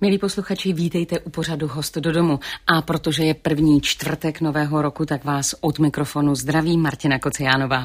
Milí 0.00 0.18
posluchači, 0.18 0.72
vítejte 0.72 1.20
u 1.20 1.30
pořadu 1.30 1.68
Host 1.68 1.98
do 1.98 2.12
domu. 2.12 2.40
A 2.66 2.82
protože 2.82 3.24
je 3.24 3.34
první 3.34 3.80
čtvrtek 3.80 4.40
nového 4.40 4.82
roku, 4.82 5.06
tak 5.06 5.24
vás 5.24 5.54
od 5.60 5.78
mikrofonu 5.78 6.34
zdraví 6.34 6.78
Martina 6.78 7.18
Kociánová. 7.18 7.84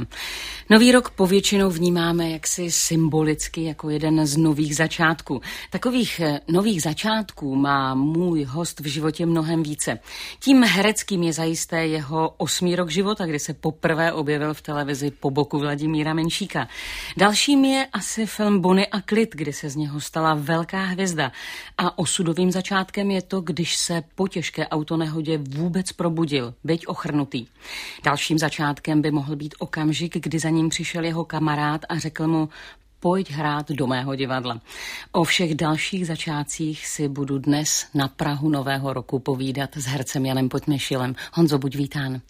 Nový 0.70 0.92
rok 0.92 1.10
povětšinou 1.10 1.70
vnímáme 1.70 2.30
jaksi 2.30 2.72
symbolicky 2.72 3.64
jako 3.64 3.90
jeden 3.90 4.26
z 4.26 4.38
nových 4.38 4.76
začátků. 4.76 5.42
Takových 5.70 6.20
eh, 6.20 6.40
nových 6.48 6.82
začátků 6.82 7.56
má 7.56 7.96
můj 7.96 8.44
host 8.44 8.80
v 8.80 8.86
životě 8.86 9.26
mnohem 9.26 9.64
více. 9.64 10.00
Tím 10.40 10.64
hereckým 10.64 11.24
je 11.24 11.34
zajisté 11.34 11.88
jeho 11.88 12.34
osmý 12.38 12.76
rok 12.76 12.90
života, 12.90 13.26
kdy 13.26 13.40
se 13.40 13.54
poprvé 13.54 14.14
objevil 14.14 14.54
v 14.54 14.62
televizi 14.62 15.12
po 15.12 15.30
boku 15.30 15.60
Vladimíra 15.60 16.14
Menšíka. 16.14 16.68
Dalším 17.18 17.66
je 17.66 17.88
asi 17.94 18.26
film 18.26 18.62
Bony 18.62 18.88
a 18.88 19.02
klid, 19.02 19.30
kdy 19.36 19.54
se 19.54 19.70
z 19.70 19.76
něho 19.76 20.00
stala 20.00 20.34
velká 20.34 20.84
hvězda. 20.84 21.32
A 21.78 22.01
osudovým 22.02 22.52
začátkem 22.52 23.12
je 23.12 23.22
to, 23.22 23.42
když 23.42 23.76
se 23.76 24.04
po 24.16 24.28
těžké 24.28 24.68
autonehodě 24.68 25.38
vůbec 25.38 25.92
probudil, 25.92 26.54
byť 26.64 26.88
ochrnutý. 26.88 27.46
Dalším 28.04 28.38
začátkem 28.38 29.02
by 29.02 29.12
mohl 29.12 29.36
být 29.36 29.56
okamžik, 29.60 30.18
kdy 30.18 30.40
za 30.40 30.50
ním 30.50 30.70
přišel 30.70 31.04
jeho 31.04 31.26
kamarád 31.26 31.82
a 31.90 32.00
řekl 32.00 32.28
mu, 32.28 32.50
pojď 33.00 33.32
hrát 33.32 33.72
do 33.72 33.88
mého 33.88 34.16
divadla. 34.16 34.62
O 35.12 35.24
všech 35.24 35.56
dalších 35.56 36.08
začátcích 36.08 36.88
si 36.88 37.08
budu 37.08 37.40
dnes 37.40 37.88
na 37.94 38.08
Prahu 38.08 38.50
Nového 38.50 38.94
roku 38.94 39.20
povídat 39.20 39.78
s 39.78 39.86
hercem 39.86 40.26
Janem 40.26 40.50
Potnešilem. 40.50 41.16
Honzo, 41.34 41.58
buď 41.58 41.76
vítán. 41.76 42.22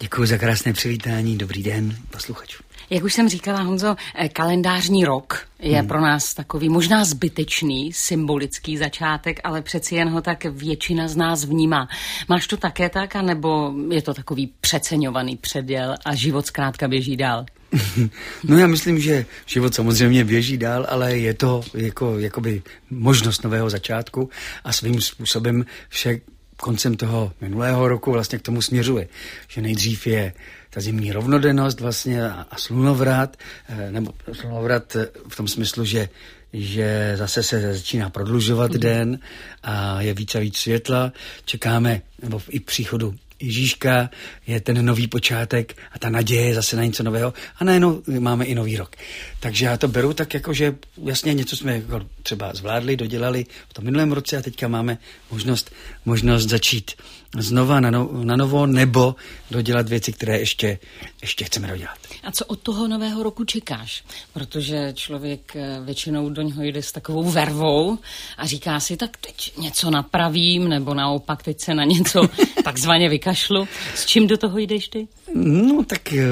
Děkuji 0.00 0.26
za 0.26 0.38
krásné 0.38 0.72
přivítání, 0.72 1.38
dobrý 1.38 1.62
den 1.62 1.96
posluchačů. 2.10 2.69
Jak 2.90 3.04
už 3.04 3.14
jsem 3.14 3.28
říkala, 3.28 3.60
Honzo, 3.60 3.96
eh, 4.14 4.28
kalendářní 4.28 5.04
rok 5.04 5.46
je 5.58 5.78
hmm. 5.78 5.88
pro 5.88 6.00
nás 6.00 6.34
takový 6.34 6.68
možná 6.68 7.04
zbytečný, 7.04 7.92
symbolický 7.92 8.76
začátek, 8.76 9.40
ale 9.44 9.62
přeci 9.62 9.94
jen 9.94 10.08
ho 10.08 10.20
tak 10.20 10.44
většina 10.44 11.08
z 11.08 11.16
nás 11.16 11.44
vnímá. 11.44 11.88
Máš 12.28 12.46
to 12.46 12.56
také 12.56 12.88
tak, 12.88 13.16
anebo 13.16 13.74
je 13.90 14.02
to 14.02 14.14
takový 14.14 14.52
přeceňovaný 14.60 15.36
předěl 15.36 15.94
a 16.04 16.14
život 16.14 16.46
zkrátka 16.46 16.88
běží 16.88 17.16
dál? 17.16 17.46
No 18.44 18.58
já 18.58 18.66
myslím, 18.66 18.98
že 18.98 19.26
život 19.46 19.74
samozřejmě 19.74 20.24
běží 20.24 20.58
dál, 20.58 20.86
ale 20.88 21.16
je 21.16 21.34
to 21.34 21.60
jako, 21.74 22.18
jakoby 22.18 22.62
možnost 22.90 23.44
nového 23.44 23.70
začátku 23.70 24.30
a 24.64 24.72
svým 24.72 25.00
způsobem 25.00 25.66
vše 25.88 26.20
koncem 26.56 26.96
toho 26.96 27.32
minulého 27.40 27.88
roku 27.88 28.12
vlastně 28.12 28.38
k 28.38 28.42
tomu 28.42 28.62
směřuje. 28.62 29.08
Že 29.48 29.60
nejdřív 29.60 30.06
je 30.06 30.32
ta 30.70 30.80
zimní 30.80 31.12
rovnodennost 31.12 31.80
vlastně 31.80 32.24
a, 32.24 32.46
a 32.50 32.58
slunovrat, 32.58 33.36
eh, 33.68 33.90
nebo 33.90 34.12
slunovrat 34.32 34.96
v 35.28 35.36
tom 35.36 35.48
smyslu, 35.48 35.84
že 35.84 36.08
že 36.52 37.12
zase 37.16 37.42
se 37.42 37.74
začíná 37.74 38.10
prodlužovat 38.10 38.70
mhm. 38.70 38.80
den 38.80 39.18
a 39.62 40.00
je 40.00 40.14
více 40.14 40.38
a 40.38 40.40
víc 40.40 40.56
světla. 40.56 41.12
Čekáme, 41.44 42.02
nebo 42.22 42.42
i 42.48 42.60
příchodu 42.60 43.14
Ježíška 43.40 44.10
je 44.46 44.60
ten 44.60 44.84
nový 44.84 45.06
počátek 45.06 45.76
a 45.92 45.98
ta 45.98 46.10
naděje 46.10 46.54
zase 46.54 46.76
na 46.76 46.84
něco 46.84 47.02
nového 47.02 47.34
a 47.56 47.64
najednou 47.64 48.02
máme 48.18 48.44
i 48.44 48.54
nový 48.54 48.76
rok. 48.76 48.96
Takže 49.40 49.66
já 49.66 49.76
to 49.76 49.88
beru 49.88 50.12
tak 50.12 50.34
jako, 50.34 50.52
že 50.52 50.74
jasně 51.04 51.34
něco 51.34 51.56
jsme 51.56 51.74
jako 51.74 52.06
třeba 52.22 52.54
zvládli, 52.54 52.96
dodělali 52.96 53.46
v 53.68 53.74
tom 53.74 53.84
minulém 53.84 54.12
roce 54.12 54.36
a 54.36 54.42
teďka 54.42 54.68
máme 54.68 54.98
možnost, 55.30 55.70
možnost 56.04 56.48
začít 56.48 56.90
znova 57.38 57.80
na, 57.80 57.90
no, 57.90 58.10
na 58.12 58.36
novo 58.36 58.66
nebo 58.66 59.14
dodělat 59.50 59.88
věci, 59.88 60.12
které 60.12 60.38
ještě, 60.38 60.78
ještě 61.22 61.44
chceme 61.44 61.68
dodělat. 61.68 61.98
A 62.24 62.32
co 62.32 62.44
od 62.44 62.60
toho 62.60 62.88
nového 62.88 63.22
roku 63.22 63.44
čekáš? 63.44 64.04
Protože 64.32 64.92
člověk 64.94 65.56
eh, 65.56 65.80
většinou 65.84 66.30
do 66.30 66.42
něho 66.42 66.62
jde 66.62 66.82
s 66.82 66.92
takovou 66.92 67.30
vervou 67.30 67.98
a 68.38 68.46
říká 68.46 68.80
si, 68.80 68.96
tak 68.96 69.16
teď 69.16 69.52
něco 69.58 69.90
napravím, 69.90 70.68
nebo 70.68 70.94
naopak 70.94 71.42
teď 71.42 71.60
se 71.60 71.74
na 71.74 71.84
něco 71.84 72.28
takzvaně 72.64 73.08
vykašlu. 73.08 73.68
S 73.94 74.06
čím 74.06 74.26
do 74.26 74.36
toho 74.36 74.58
jdeš 74.58 74.88
ty? 74.88 75.08
No 75.34 75.84
tak 75.84 76.12
eh, 76.12 76.24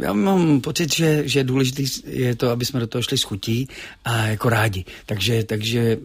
já 0.00 0.12
mám 0.12 0.60
pocit, 0.60 0.94
že, 0.94 1.28
že 1.28 1.44
důležité 1.44 1.82
je 2.04 2.36
to, 2.36 2.50
aby 2.50 2.64
jsme 2.64 2.80
do 2.80 2.86
toho 2.86 3.02
šli 3.02 3.18
s 3.18 3.22
chutí 3.22 3.68
a 4.04 4.26
jako 4.26 4.48
rádi. 4.48 4.84
Takže, 5.06 5.44
takže 5.44 5.98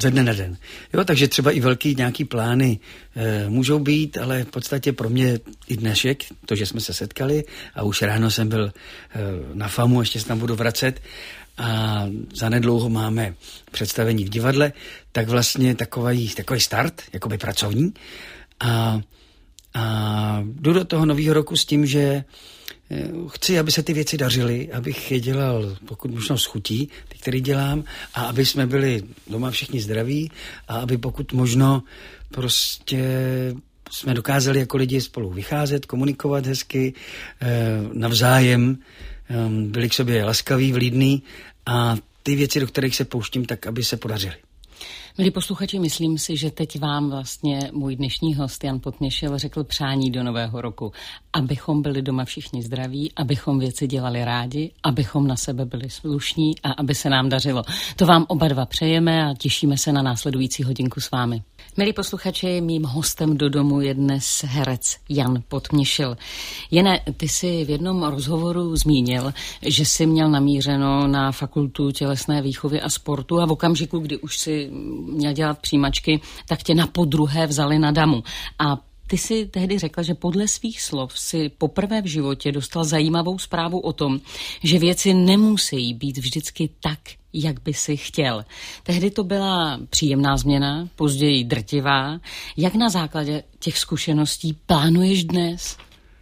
ze 0.00 0.10
dne 0.10 0.22
na 0.22 0.32
den. 0.32 0.56
Jo, 0.94 1.04
takže 1.04 1.28
třeba 1.28 1.50
i 1.50 1.60
velký 1.60 1.94
nějaký 1.94 2.24
plány 2.24 2.78
e, 3.16 3.48
můžou 3.48 3.78
být, 3.78 4.18
ale 4.18 4.44
v 4.44 4.50
podstatě 4.50 4.92
pro 4.92 5.10
mě 5.10 5.38
i 5.68 5.76
dnešek, 5.76 6.24
to, 6.46 6.56
že 6.56 6.66
jsme 6.66 6.80
se 6.80 6.94
setkali 6.94 7.44
a 7.74 7.82
už 7.82 8.02
ráno 8.02 8.30
jsem 8.30 8.48
byl 8.48 8.64
e, 8.64 8.72
na 9.54 9.68
FAMu, 9.68 10.00
ještě 10.00 10.20
se 10.20 10.26
tam 10.26 10.38
budu 10.38 10.54
vracet 10.54 11.00
a 11.58 12.04
zanedlouho 12.34 12.88
máme 12.88 13.34
představení 13.70 14.24
v 14.24 14.28
divadle, 14.28 14.72
tak 15.12 15.28
vlastně 15.28 15.74
takový, 15.74 16.28
takový 16.28 16.60
start, 16.60 17.02
jakoby 17.12 17.38
pracovní 17.38 17.94
a, 18.60 19.00
a 19.74 20.44
jdu 20.44 20.72
do 20.72 20.84
toho 20.84 21.06
nového 21.06 21.34
roku 21.34 21.56
s 21.56 21.64
tím, 21.64 21.86
že 21.86 22.24
chci, 23.28 23.58
aby 23.58 23.72
se 23.72 23.82
ty 23.82 23.92
věci 23.92 24.16
dařily, 24.16 24.72
abych 24.72 25.12
je 25.12 25.20
dělal 25.20 25.76
pokud 25.84 26.10
možno 26.10 26.38
s 26.38 26.44
chutí, 26.44 26.88
ty, 27.08 27.18
které 27.18 27.40
dělám, 27.40 27.84
a 28.14 28.22
aby 28.22 28.46
jsme 28.46 28.66
byli 28.66 29.02
doma 29.30 29.50
všichni 29.50 29.80
zdraví 29.80 30.30
a 30.68 30.76
aby 30.76 30.98
pokud 30.98 31.32
možno 31.32 31.82
prostě 32.30 33.04
jsme 33.90 34.14
dokázali 34.14 34.58
jako 34.58 34.76
lidi 34.76 35.00
spolu 35.00 35.30
vycházet, 35.30 35.86
komunikovat 35.86 36.46
hezky, 36.46 36.94
eh, 37.40 37.46
navzájem, 37.92 38.78
ehm, 39.28 39.70
byli 39.70 39.88
k 39.88 39.94
sobě 39.94 40.24
laskaví, 40.24 40.72
vlídný 40.72 41.22
a 41.66 41.96
ty 42.22 42.36
věci, 42.36 42.60
do 42.60 42.66
kterých 42.66 42.96
se 42.96 43.04
pouštím, 43.04 43.44
tak 43.44 43.66
aby 43.66 43.84
se 43.84 43.96
podařily. 43.96 44.36
Milí 45.20 45.30
posluchači, 45.30 45.78
myslím 45.78 46.18
si, 46.18 46.36
že 46.36 46.50
teď 46.50 46.78
vám 46.80 47.10
vlastně 47.10 47.70
můj 47.72 47.96
dnešní 47.96 48.34
host 48.34 48.64
Jan 48.64 48.80
Potněšil 48.80 49.38
řekl 49.38 49.64
přání 49.64 50.10
do 50.10 50.22
nového 50.22 50.60
roku. 50.60 50.92
Abychom 51.32 51.82
byli 51.82 52.02
doma 52.02 52.24
všichni 52.24 52.62
zdraví, 52.62 53.12
abychom 53.16 53.58
věci 53.58 53.86
dělali 53.86 54.24
rádi, 54.24 54.70
abychom 54.82 55.26
na 55.26 55.36
sebe 55.36 55.64
byli 55.64 55.90
slušní 55.90 56.60
a 56.62 56.72
aby 56.72 56.94
se 56.94 57.10
nám 57.10 57.28
dařilo. 57.28 57.62
To 57.96 58.06
vám 58.06 58.24
oba 58.28 58.48
dva 58.48 58.66
přejeme 58.66 59.24
a 59.24 59.34
těšíme 59.34 59.78
se 59.78 59.92
na 59.92 60.02
následující 60.02 60.62
hodinku 60.62 61.00
s 61.00 61.10
vámi. 61.10 61.42
Milí 61.76 61.92
posluchači, 61.92 62.60
mým 62.60 62.84
hostem 62.84 63.36
do 63.36 63.48
domu 63.48 63.80
je 63.80 63.94
dnes 63.94 64.44
herec 64.48 64.96
Jan 65.08 65.42
Potměšil. 65.48 66.16
Jene, 66.70 67.00
ty 67.16 67.28
jsi 67.28 67.64
v 67.64 67.70
jednom 67.70 68.02
rozhovoru 68.02 68.76
zmínil, 68.76 69.32
že 69.66 69.84
jsi 69.84 70.06
měl 70.06 70.30
namířeno 70.30 71.06
na 71.06 71.32
fakultu 71.32 71.90
tělesné 71.90 72.42
výchovy 72.42 72.80
a 72.80 72.88
sportu 72.90 73.40
a 73.40 73.46
v 73.46 73.52
okamžiku, 73.52 73.98
kdy 73.98 74.16
už 74.16 74.38
si 74.38 74.70
měl 75.08 75.32
dělat 75.32 75.58
přijímačky, 75.58 76.20
tak 76.48 76.62
tě 76.62 76.74
na 76.74 76.86
podruhé 76.86 77.46
vzali 77.46 77.78
na 77.78 77.90
damu. 77.90 78.22
A 78.58 78.78
ty 79.06 79.18
si 79.18 79.46
tehdy 79.46 79.78
řekla, 79.78 80.02
že 80.02 80.14
podle 80.14 80.48
svých 80.48 80.82
slov 80.82 81.18
si 81.18 81.48
poprvé 81.48 82.02
v 82.02 82.06
životě 82.06 82.52
dostal 82.52 82.84
zajímavou 82.84 83.38
zprávu 83.38 83.80
o 83.80 83.92
tom, 83.92 84.20
že 84.64 84.78
věci 84.78 85.14
nemusí 85.14 85.94
být 85.94 86.18
vždycky 86.18 86.68
tak, 86.80 86.98
jak 87.32 87.62
by 87.62 87.74
si 87.74 87.96
chtěl. 87.96 88.44
Tehdy 88.82 89.10
to 89.10 89.24
byla 89.24 89.80
příjemná 89.90 90.36
změna, 90.36 90.88
později 90.96 91.44
drtivá. 91.44 92.20
Jak 92.56 92.74
na 92.74 92.88
základě 92.88 93.42
těch 93.58 93.78
zkušeností 93.78 94.56
plánuješ 94.66 95.24
dnes? 95.24 95.76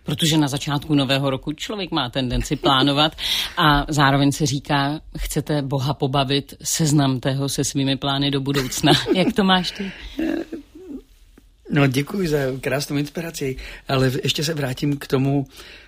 Protože 0.06 0.38
na 0.38 0.48
začátku 0.48 0.94
nového 0.94 1.30
roku 1.30 1.52
člověk 1.52 1.90
má 1.90 2.10
tendenci 2.10 2.56
plánovat 2.56 3.16
a 3.56 3.86
zároveň 3.88 4.32
se 4.32 4.46
říká, 4.46 5.00
chcete 5.18 5.62
Boha 5.62 5.94
pobavit, 5.94 6.54
seznamte 6.62 7.32
ho 7.32 7.48
se 7.48 7.64
svými 7.64 7.96
plány 7.96 8.30
do 8.30 8.40
budoucna. 8.40 8.92
Jak 9.14 9.32
to 9.32 9.44
máš 9.44 9.70
ty? 9.70 9.92
No 11.70 11.86
děkuji 11.86 12.28
za 12.28 12.38
krásnou 12.60 12.96
inspiraci, 12.96 13.56
ale 13.88 14.12
ještě 14.22 14.44
se 14.44 14.54
vrátím 14.54 14.96
k 14.96 15.06
tomu, 15.06 15.46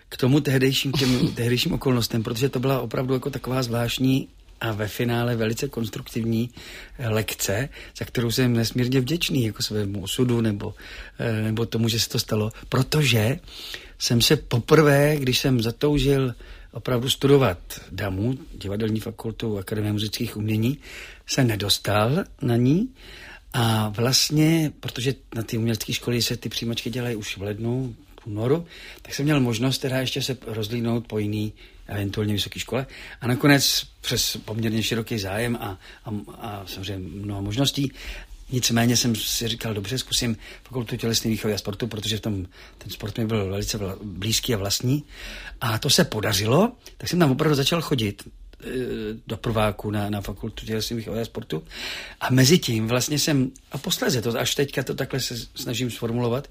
k 0.08 0.16
tomu 0.16 0.40
tehdejším, 0.40 0.92
těm 0.92 1.28
tehdejším 1.34 1.72
okolnostem, 1.72 2.22
protože 2.22 2.48
to 2.48 2.60
byla 2.60 2.80
opravdu 2.80 3.14
jako 3.14 3.30
taková 3.30 3.62
zvláštní 3.62 4.28
a 4.60 4.72
ve 4.72 4.88
finále 4.88 5.36
velice 5.36 5.68
konstruktivní 5.68 6.50
eh, 6.98 7.08
lekce, 7.08 7.68
za 7.98 8.04
kterou 8.04 8.30
jsem 8.30 8.52
nesmírně 8.52 9.00
vděčný 9.00 9.44
jako 9.44 9.62
svému 9.62 10.02
osudu 10.02 10.40
nebo, 10.40 10.74
eh, 11.18 11.42
nebo 11.42 11.66
tomu, 11.66 11.88
že 11.88 12.00
se 12.00 12.08
to 12.08 12.18
stalo, 12.18 12.50
protože 12.68 13.38
jsem 13.98 14.22
se 14.22 14.36
poprvé, 14.36 15.16
když 15.16 15.38
jsem 15.38 15.62
zatoužil 15.62 16.34
opravdu 16.72 17.10
studovat 17.10 17.58
DAMu, 17.90 18.38
divadelní 18.54 19.00
fakultu 19.00 19.58
Akademie 19.58 19.92
muzických 19.92 20.36
umění, 20.36 20.78
se 21.26 21.44
nedostal 21.44 22.24
na 22.42 22.56
ní 22.56 22.88
a 23.52 23.88
vlastně, 23.88 24.72
protože 24.80 25.14
na 25.34 25.42
ty 25.42 25.58
umělecké 25.58 25.92
školy 25.92 26.22
se 26.22 26.36
ty 26.36 26.48
přijímačky 26.48 26.90
dělají 26.90 27.16
už 27.16 27.36
v 27.36 27.42
lednu, 27.42 27.96
v 28.20 28.26
únoru, 28.26 28.66
tak 29.02 29.14
jsem 29.14 29.24
měl 29.24 29.40
možnost 29.40 29.78
teda 29.78 30.00
ještě 30.00 30.22
se 30.22 30.36
rozlínout 30.46 31.06
po 31.06 31.18
jiný 31.18 31.52
eventuálně 31.86 32.32
vysoké 32.32 32.60
škole. 32.60 32.86
A 33.20 33.26
nakonec 33.26 33.86
přes 34.00 34.36
poměrně 34.44 34.82
široký 34.82 35.18
zájem 35.18 35.56
a, 35.60 35.78
a, 36.04 36.10
a 36.38 36.62
samozřejmě 36.66 37.08
mnoho 37.08 37.42
možností, 37.42 37.92
Nicméně 38.50 38.96
jsem 38.96 39.16
si 39.16 39.48
říkal, 39.48 39.74
dobře, 39.74 39.98
zkusím 39.98 40.36
fakultu 40.62 40.96
tělesné 40.96 41.30
výchovy 41.30 41.54
a 41.54 41.58
sportu, 41.58 41.86
protože 41.86 42.16
v 42.16 42.20
tom 42.20 42.46
ten 42.78 42.90
sport 42.90 43.18
mi 43.18 43.26
byl 43.26 43.50
velice 43.50 43.78
blízký 44.02 44.54
a 44.54 44.56
vlastní. 44.56 45.04
A 45.60 45.78
to 45.78 45.90
se 45.90 46.04
podařilo, 46.04 46.72
tak 46.98 47.08
jsem 47.08 47.18
tam 47.18 47.30
opravdu 47.30 47.54
začal 47.54 47.82
chodit 47.82 48.22
do 49.26 49.36
prváku 49.36 49.90
na, 49.90 50.10
na 50.10 50.20
fakultu 50.20 50.66
tělesní 50.66 50.96
výchovy 50.96 51.20
a 51.20 51.24
sportu. 51.24 51.62
A 52.20 52.30
mezi 52.30 52.58
tím 52.58 52.88
vlastně 52.88 53.18
jsem, 53.18 53.50
a 53.72 53.78
posléze 53.78 54.22
to, 54.22 54.38
až 54.38 54.54
teďka 54.54 54.82
to 54.82 54.94
takhle 54.94 55.20
se 55.20 55.34
snažím 55.54 55.90
sformulovat, 55.90 56.48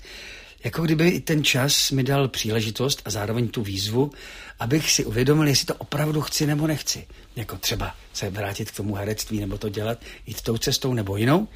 jako 0.63 0.81
kdyby 0.81 1.19
ten 1.19 1.43
čas 1.43 1.91
mi 1.91 2.03
dal 2.03 2.27
příležitost 2.27 3.01
a 3.05 3.09
zároveň 3.09 3.47
tu 3.47 3.63
výzvu, 3.63 4.11
abych 4.59 4.91
si 4.91 5.05
uvědomil, 5.05 5.47
jestli 5.47 5.65
to 5.65 5.75
opravdu 5.75 6.21
chci 6.21 6.47
nebo 6.47 6.67
nechci. 6.67 7.07
Jako 7.35 7.57
třeba 7.57 7.95
se 8.13 8.29
vrátit 8.29 8.71
k 8.71 8.75
tomu 8.75 8.95
herectví 8.95 9.39
nebo 9.39 9.57
to 9.57 9.69
dělat, 9.69 10.01
jít 10.25 10.41
tou 10.41 10.57
cestou 10.57 10.93
nebo 10.93 11.17
jinou. 11.17 11.47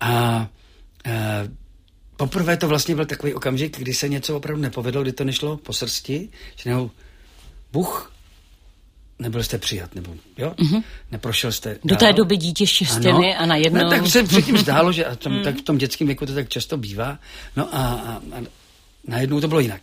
A, 0.00 0.10
a 0.10 0.48
poprvé 2.16 2.56
to 2.56 2.68
vlastně 2.68 2.94
byl 2.94 3.06
takový 3.06 3.34
okamžik, 3.34 3.78
kdy 3.78 3.94
se 3.94 4.08
něco 4.08 4.36
opravdu 4.36 4.62
nepovedlo, 4.62 5.02
kdy 5.02 5.12
to 5.12 5.24
nešlo 5.24 5.56
po 5.56 5.72
srsti, 5.72 6.28
že 6.56 6.70
nebo 6.70 6.90
Bůh 7.72 8.12
nebyl 9.20 9.42
jste 9.42 9.58
přijat, 9.58 9.94
nebo 9.94 10.14
jo? 10.38 10.54
Mm-hmm. 10.58 10.82
Neprošel 11.12 11.52
jste. 11.52 11.78
Do 11.84 11.96
té 11.96 12.12
doby 12.12 12.36
dítě 12.36 12.66
štěstěny 12.66 13.36
a 13.36 13.46
najednou... 13.46 13.82
No, 13.82 13.90
tak 13.90 14.06
se 14.06 14.22
předtím 14.22 14.58
zdálo, 14.58 14.92
že 14.92 15.04
a 15.04 15.16
tom, 15.16 15.32
mm. 15.32 15.42
tak 15.42 15.58
v 15.58 15.62
tom 15.62 15.78
dětském 15.78 16.06
věku 16.06 16.26
to 16.26 16.34
tak 16.34 16.48
často 16.48 16.76
bývá. 16.76 17.18
No 17.56 17.74
a, 17.74 17.78
a, 17.78 18.22
a 18.32 18.42
najednou 19.06 19.40
to 19.40 19.48
bylo 19.48 19.60
jinak. 19.60 19.82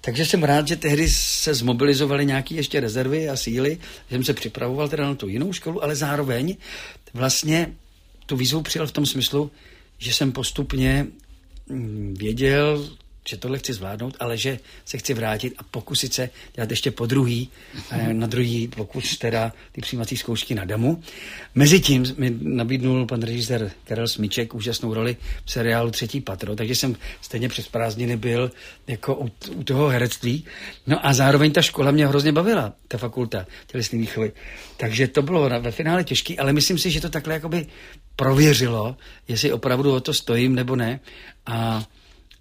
Takže 0.00 0.26
jsem 0.26 0.42
rád, 0.42 0.68
že 0.68 0.76
tehdy 0.76 1.08
se 1.10 1.54
zmobilizovaly 1.54 2.26
nějaké 2.26 2.54
ještě 2.54 2.80
rezervy 2.80 3.28
a 3.28 3.36
síly, 3.36 3.78
že 4.10 4.16
jsem 4.16 4.24
se 4.24 4.34
připravoval 4.34 4.88
teda 4.88 5.06
na 5.06 5.14
tu 5.14 5.28
jinou 5.28 5.52
školu, 5.52 5.84
ale 5.84 5.96
zároveň 5.96 6.56
vlastně 7.14 7.72
tu 8.26 8.36
výzvu 8.36 8.62
přijal 8.62 8.86
v 8.86 8.92
tom 8.92 9.06
smyslu, 9.06 9.50
že 9.98 10.12
jsem 10.12 10.32
postupně 10.32 11.06
mm, 11.68 12.14
věděl, 12.18 12.88
že 13.28 13.36
tohle 13.36 13.58
chci 13.58 13.72
zvládnout, 13.72 14.16
ale 14.20 14.36
že 14.36 14.58
se 14.84 14.98
chci 14.98 15.14
vrátit 15.14 15.54
a 15.58 15.62
pokusit 15.62 16.14
se 16.14 16.30
dělat 16.54 16.70
ještě 16.70 16.90
po 16.90 17.06
druhý, 17.06 17.48
eh, 17.90 18.14
na 18.14 18.26
druhý 18.26 18.68
pokus 18.68 19.18
teda 19.18 19.52
ty 19.72 19.80
přijímací 19.80 20.16
zkoušky 20.16 20.54
na 20.54 20.64
damu. 20.64 21.02
Mezitím 21.54 22.04
mi 22.18 22.34
nabídnul 22.40 23.06
pan 23.06 23.22
režisér 23.22 23.70
Karel 23.84 24.08
Smiček 24.08 24.54
úžasnou 24.54 24.94
roli 24.94 25.16
v 25.44 25.52
seriálu 25.52 25.90
Třetí 25.90 26.20
patro, 26.20 26.56
takže 26.56 26.74
jsem 26.74 26.96
stejně 27.20 27.48
přes 27.48 27.68
prázdniny 27.68 28.16
byl 28.16 28.50
jako 28.86 29.14
u, 29.14 29.30
u 29.54 29.64
toho 29.64 29.88
herectví. 29.88 30.44
No 30.86 31.06
a 31.06 31.12
zároveň 31.12 31.52
ta 31.52 31.62
škola 31.62 31.90
mě 31.90 32.06
hrozně 32.06 32.32
bavila, 32.32 32.72
ta 32.88 32.98
fakulta 32.98 33.46
tělesné 33.66 33.98
výchovy. 33.98 34.32
Takže 34.76 35.08
to 35.08 35.22
bylo 35.22 35.48
ve 35.60 35.70
finále 35.70 36.04
těžké, 36.04 36.36
ale 36.36 36.52
myslím 36.52 36.78
si, 36.78 36.90
že 36.90 37.00
to 37.00 37.08
takhle 37.08 37.34
jakoby 37.34 37.66
prověřilo, 38.16 38.96
jestli 39.28 39.52
opravdu 39.52 39.94
o 39.94 40.00
to 40.00 40.14
stojím 40.14 40.54
nebo 40.54 40.76
ne. 40.76 41.00
A 41.46 41.84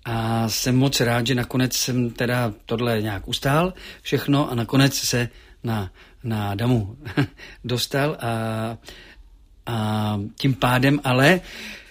a 0.08 0.50
jsem 0.50 0.76
moc 0.76 1.00
rád, 1.00 1.28
že 1.28 1.36
nakonec 1.36 1.74
jsem 1.74 2.10
teda 2.10 2.54
tohle 2.66 3.02
nějak 3.02 3.28
ustál 3.28 3.74
všechno 4.02 4.52
a 4.52 4.56
nakonec 4.56 4.96
se 4.96 5.30
na, 5.64 5.92
na 6.24 6.56
damu 6.56 6.98
dostal 7.64 8.18
a, 8.20 8.78
a 9.66 10.20
tím 10.36 10.54
pádem 10.54 11.00
ale 11.04 11.42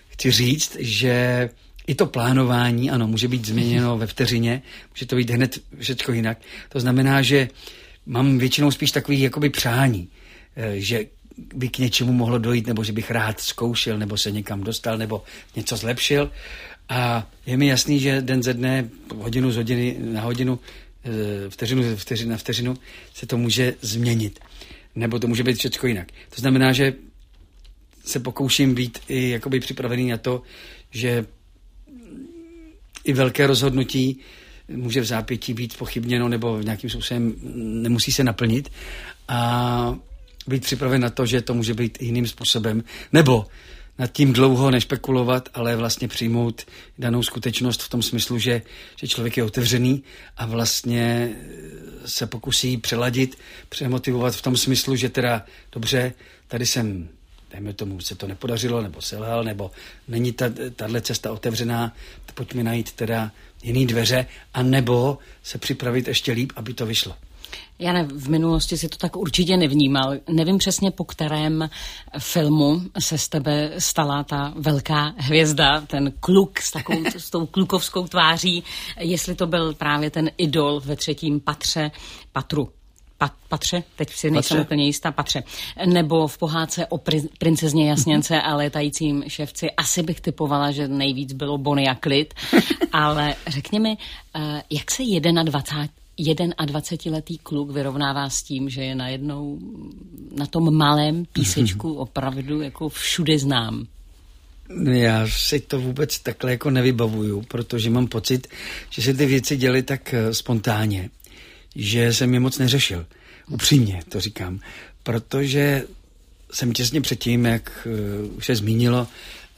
chci 0.09 0.31
říct, 0.31 0.77
že 0.81 1.49
i 1.87 1.95
to 1.95 2.07
plánování, 2.07 2.91
ano, 2.91 3.07
může 3.09 3.29
být 3.29 3.47
změněno 3.47 3.99
ve 3.99 4.07
vteřině, 4.07 4.63
může 4.91 5.07
to 5.07 5.17
být 5.17 5.31
hned 5.31 5.59
všechno 5.81 6.15
jinak. 6.15 6.39
To 6.69 6.81
znamená, 6.81 7.23
že 7.23 7.49
mám 8.07 8.39
většinou 8.39 8.71
spíš 8.71 8.91
takový 8.91 9.21
jakoby 9.21 9.51
přání, 9.51 10.09
eh, 10.57 10.81
že 10.81 11.07
by 11.55 11.69
k 11.69 11.79
něčemu 11.79 12.13
mohlo 12.13 12.39
dojít, 12.39 12.67
nebo 12.67 12.85
že 12.85 12.93
bych 12.93 13.11
rád 13.11 13.41
zkoušel, 13.41 13.99
nebo 13.99 14.19
se 14.19 14.31
někam 14.31 14.63
dostal, 14.63 14.99
nebo 14.99 15.23
něco 15.57 15.77
zlepšil. 15.77 16.31
A 16.89 17.31
je 17.47 17.57
mi 17.57 17.67
jasný, 17.67 18.01
že 18.01 18.23
den 18.23 18.43
ze 18.43 18.55
dne, 18.55 18.91
hodinu 19.15 19.51
z 19.51 19.57
hodiny 19.57 19.97
na 19.99 20.21
hodinu, 20.21 20.59
e, 21.05 21.51
vteřinu 21.51 21.97
vteřinu 21.97 22.31
na 22.31 22.37
vteřinu 22.37 22.77
se 23.15 23.27
to 23.27 23.39
může 23.39 23.75
změnit. 23.81 24.39
Nebo 24.95 25.19
to 25.19 25.27
může 25.27 25.43
být 25.43 25.59
všechno 25.59 25.89
jinak. 25.89 26.09
To 26.35 26.41
znamená, 26.41 26.73
že 26.73 26.95
se 28.05 28.21
pokouším 28.21 28.75
být 28.75 28.99
i 29.09 29.31
jakoby 29.31 29.61
připravený 29.61 30.09
na 30.09 30.17
to, 30.17 30.43
že 30.91 31.27
i 33.05 33.13
velké 33.13 33.47
rozhodnutí 33.47 34.21
může 34.69 35.01
v 35.01 35.05
zápětí 35.05 35.55
být 35.55 35.77
pochybněno 35.77 36.29
nebo 36.29 36.59
v 36.59 36.65
nějakým 36.65 36.91
způsobem 36.91 37.35
nemusí 37.83 38.13
se 38.13 38.25
naplnit 38.25 38.73
a 39.29 39.99
být 40.47 40.63
připraven 40.63 41.01
na 41.01 41.11
to, 41.11 41.27
že 41.27 41.43
to 41.43 41.55
může 41.55 41.75
být 41.75 42.03
jiným 42.03 42.27
způsobem. 42.27 42.85
Nebo 43.13 43.47
nad 43.99 44.13
tím 44.13 44.33
dlouho 44.33 44.71
nešpekulovat, 44.71 45.49
ale 45.55 45.77
vlastně 45.77 46.09
přijmout 46.09 46.67
danou 46.99 47.23
skutečnost 47.23 47.83
v 47.83 47.89
tom 47.89 48.03
smyslu, 48.03 48.39
že, 48.39 48.63
že 48.97 49.09
člověk 49.09 49.37
je 49.37 49.45
otevřený 49.45 50.03
a 50.37 50.47
vlastně 50.47 51.31
eh, 51.31 52.09
se 52.09 52.27
pokusí 52.27 52.77
přeladit, 52.77 53.39
přemotivovat 53.69 54.35
v 54.35 54.43
tom 54.43 54.57
smyslu, 54.57 54.97
že 54.97 55.09
teda 55.09 55.45
dobře, 55.73 56.13
tady 56.49 56.67
jsem 56.67 57.09
dejme 57.51 57.73
tomu, 57.73 58.01
se 58.01 58.15
to 58.15 58.27
nepodařilo, 58.27 58.83
nebo 58.83 59.03
selhal, 59.03 59.45
nebo 59.45 59.71
není 60.09 60.33
ta, 60.33 60.47
tahle 60.77 61.01
cesta 61.01 61.33
otevřená, 61.33 61.97
pojďme 62.35 62.63
najít 62.63 62.93
teda 62.93 63.33
jiný 63.63 63.87
dveře, 63.87 64.27
a 64.55 64.63
nebo 64.63 65.19
se 65.43 65.59
připravit 65.59 66.09
ještě 66.09 66.33
líp, 66.33 66.53
aby 66.57 66.75
to 66.75 66.87
vyšlo. 66.87 67.17
Já 67.79 67.93
ne, 67.93 68.05
v 68.05 68.29
minulosti 68.29 68.79
si 68.79 68.89
to 68.89 68.97
tak 68.97 69.17
určitě 69.17 69.57
nevnímal. 69.57 70.15
Nevím 70.29 70.59
přesně, 70.59 70.91
po 70.91 71.05
kterém 71.05 71.71
filmu 72.19 72.83
se 72.99 73.19
z 73.19 73.29
tebe 73.29 73.71
stala 73.79 74.25
ta 74.25 74.53
velká 74.57 75.15
hvězda, 75.17 75.81
ten 75.81 76.13
kluk 76.21 76.61
s, 76.61 76.71
takovou, 76.71 77.05
s 77.17 77.31
tou 77.31 77.47
klukovskou 77.47 78.07
tváří, 78.07 78.65
jestli 79.01 79.35
to 79.35 79.47
byl 79.47 79.75
právě 79.75 80.11
ten 80.11 80.31
idol 80.39 80.81
ve 80.81 80.97
třetím 80.97 81.41
patře, 81.41 81.91
patru, 82.33 82.69
Pat, 83.19 83.33
patře, 83.49 83.83
teď 83.97 84.13
si 84.13 84.31
nejsem 84.31 84.61
úplně 84.61 84.85
jistá, 84.85 85.13
patře, 85.13 85.43
nebo 85.87 86.29
v 86.29 86.39
pohádce 86.39 86.87
o 86.87 86.99
pri, 86.99 87.23
princezně 87.39 87.91
Jasněnce 87.91 88.43
a 88.43 88.57
létajícím 88.57 89.25
ševci. 89.29 89.71
Asi 89.71 90.03
bych 90.03 90.21
typovala, 90.21 90.71
že 90.71 90.89
nejvíc 90.89 91.33
bylo 91.33 91.59
Bonnie 91.59 91.91
a 91.91 91.95
Klid, 91.95 92.35
ale 92.93 93.35
řekni 93.47 93.81
mi, 93.81 93.97
eh, 94.35 94.63
jak 94.71 94.91
se 94.91 95.03
21 95.43 95.89
21-letý 96.19 97.39
kluk 97.39 97.71
vyrovnává 97.71 98.31
s 98.31 98.43
tím, 98.43 98.69
že 98.69 98.83
je 98.83 98.95
najednou 98.95 99.59
na 100.37 100.47
tom 100.47 100.77
malém 100.77 101.25
písečku 101.33 101.95
opravdu 101.95 102.61
jako 102.63 102.89
všude 102.89 103.39
znám. 103.39 103.87
Já 104.93 105.29
si 105.29 105.61
to 105.61 105.81
vůbec 105.81 106.19
takhle 106.19 106.51
jako 106.51 106.71
nevybavuju, 106.71 107.43
protože 107.43 107.91
mám 107.91 108.07
pocit, 108.07 108.47
že 108.91 109.03
se 109.03 109.15
ty 109.15 109.27
věci 109.27 109.57
děly 109.57 109.83
tak 109.83 110.15
eh, 110.15 110.35
spontánně, 110.35 111.11
že 111.77 112.13
jsem 112.13 112.35
je 112.35 112.41
moc 112.41 112.59
neřešil. 112.59 113.07
Upřímně 113.51 114.03
to 114.09 114.21
říkám, 114.21 114.61
protože 115.03 115.85
jsem 116.53 116.73
těsně 116.73 117.01
předtím, 117.01 117.45
jak 117.45 117.87
uh, 117.87 118.37
už 118.37 118.47
se 118.47 118.57
zmínilo, 118.57 119.01
uh, 119.01 119.07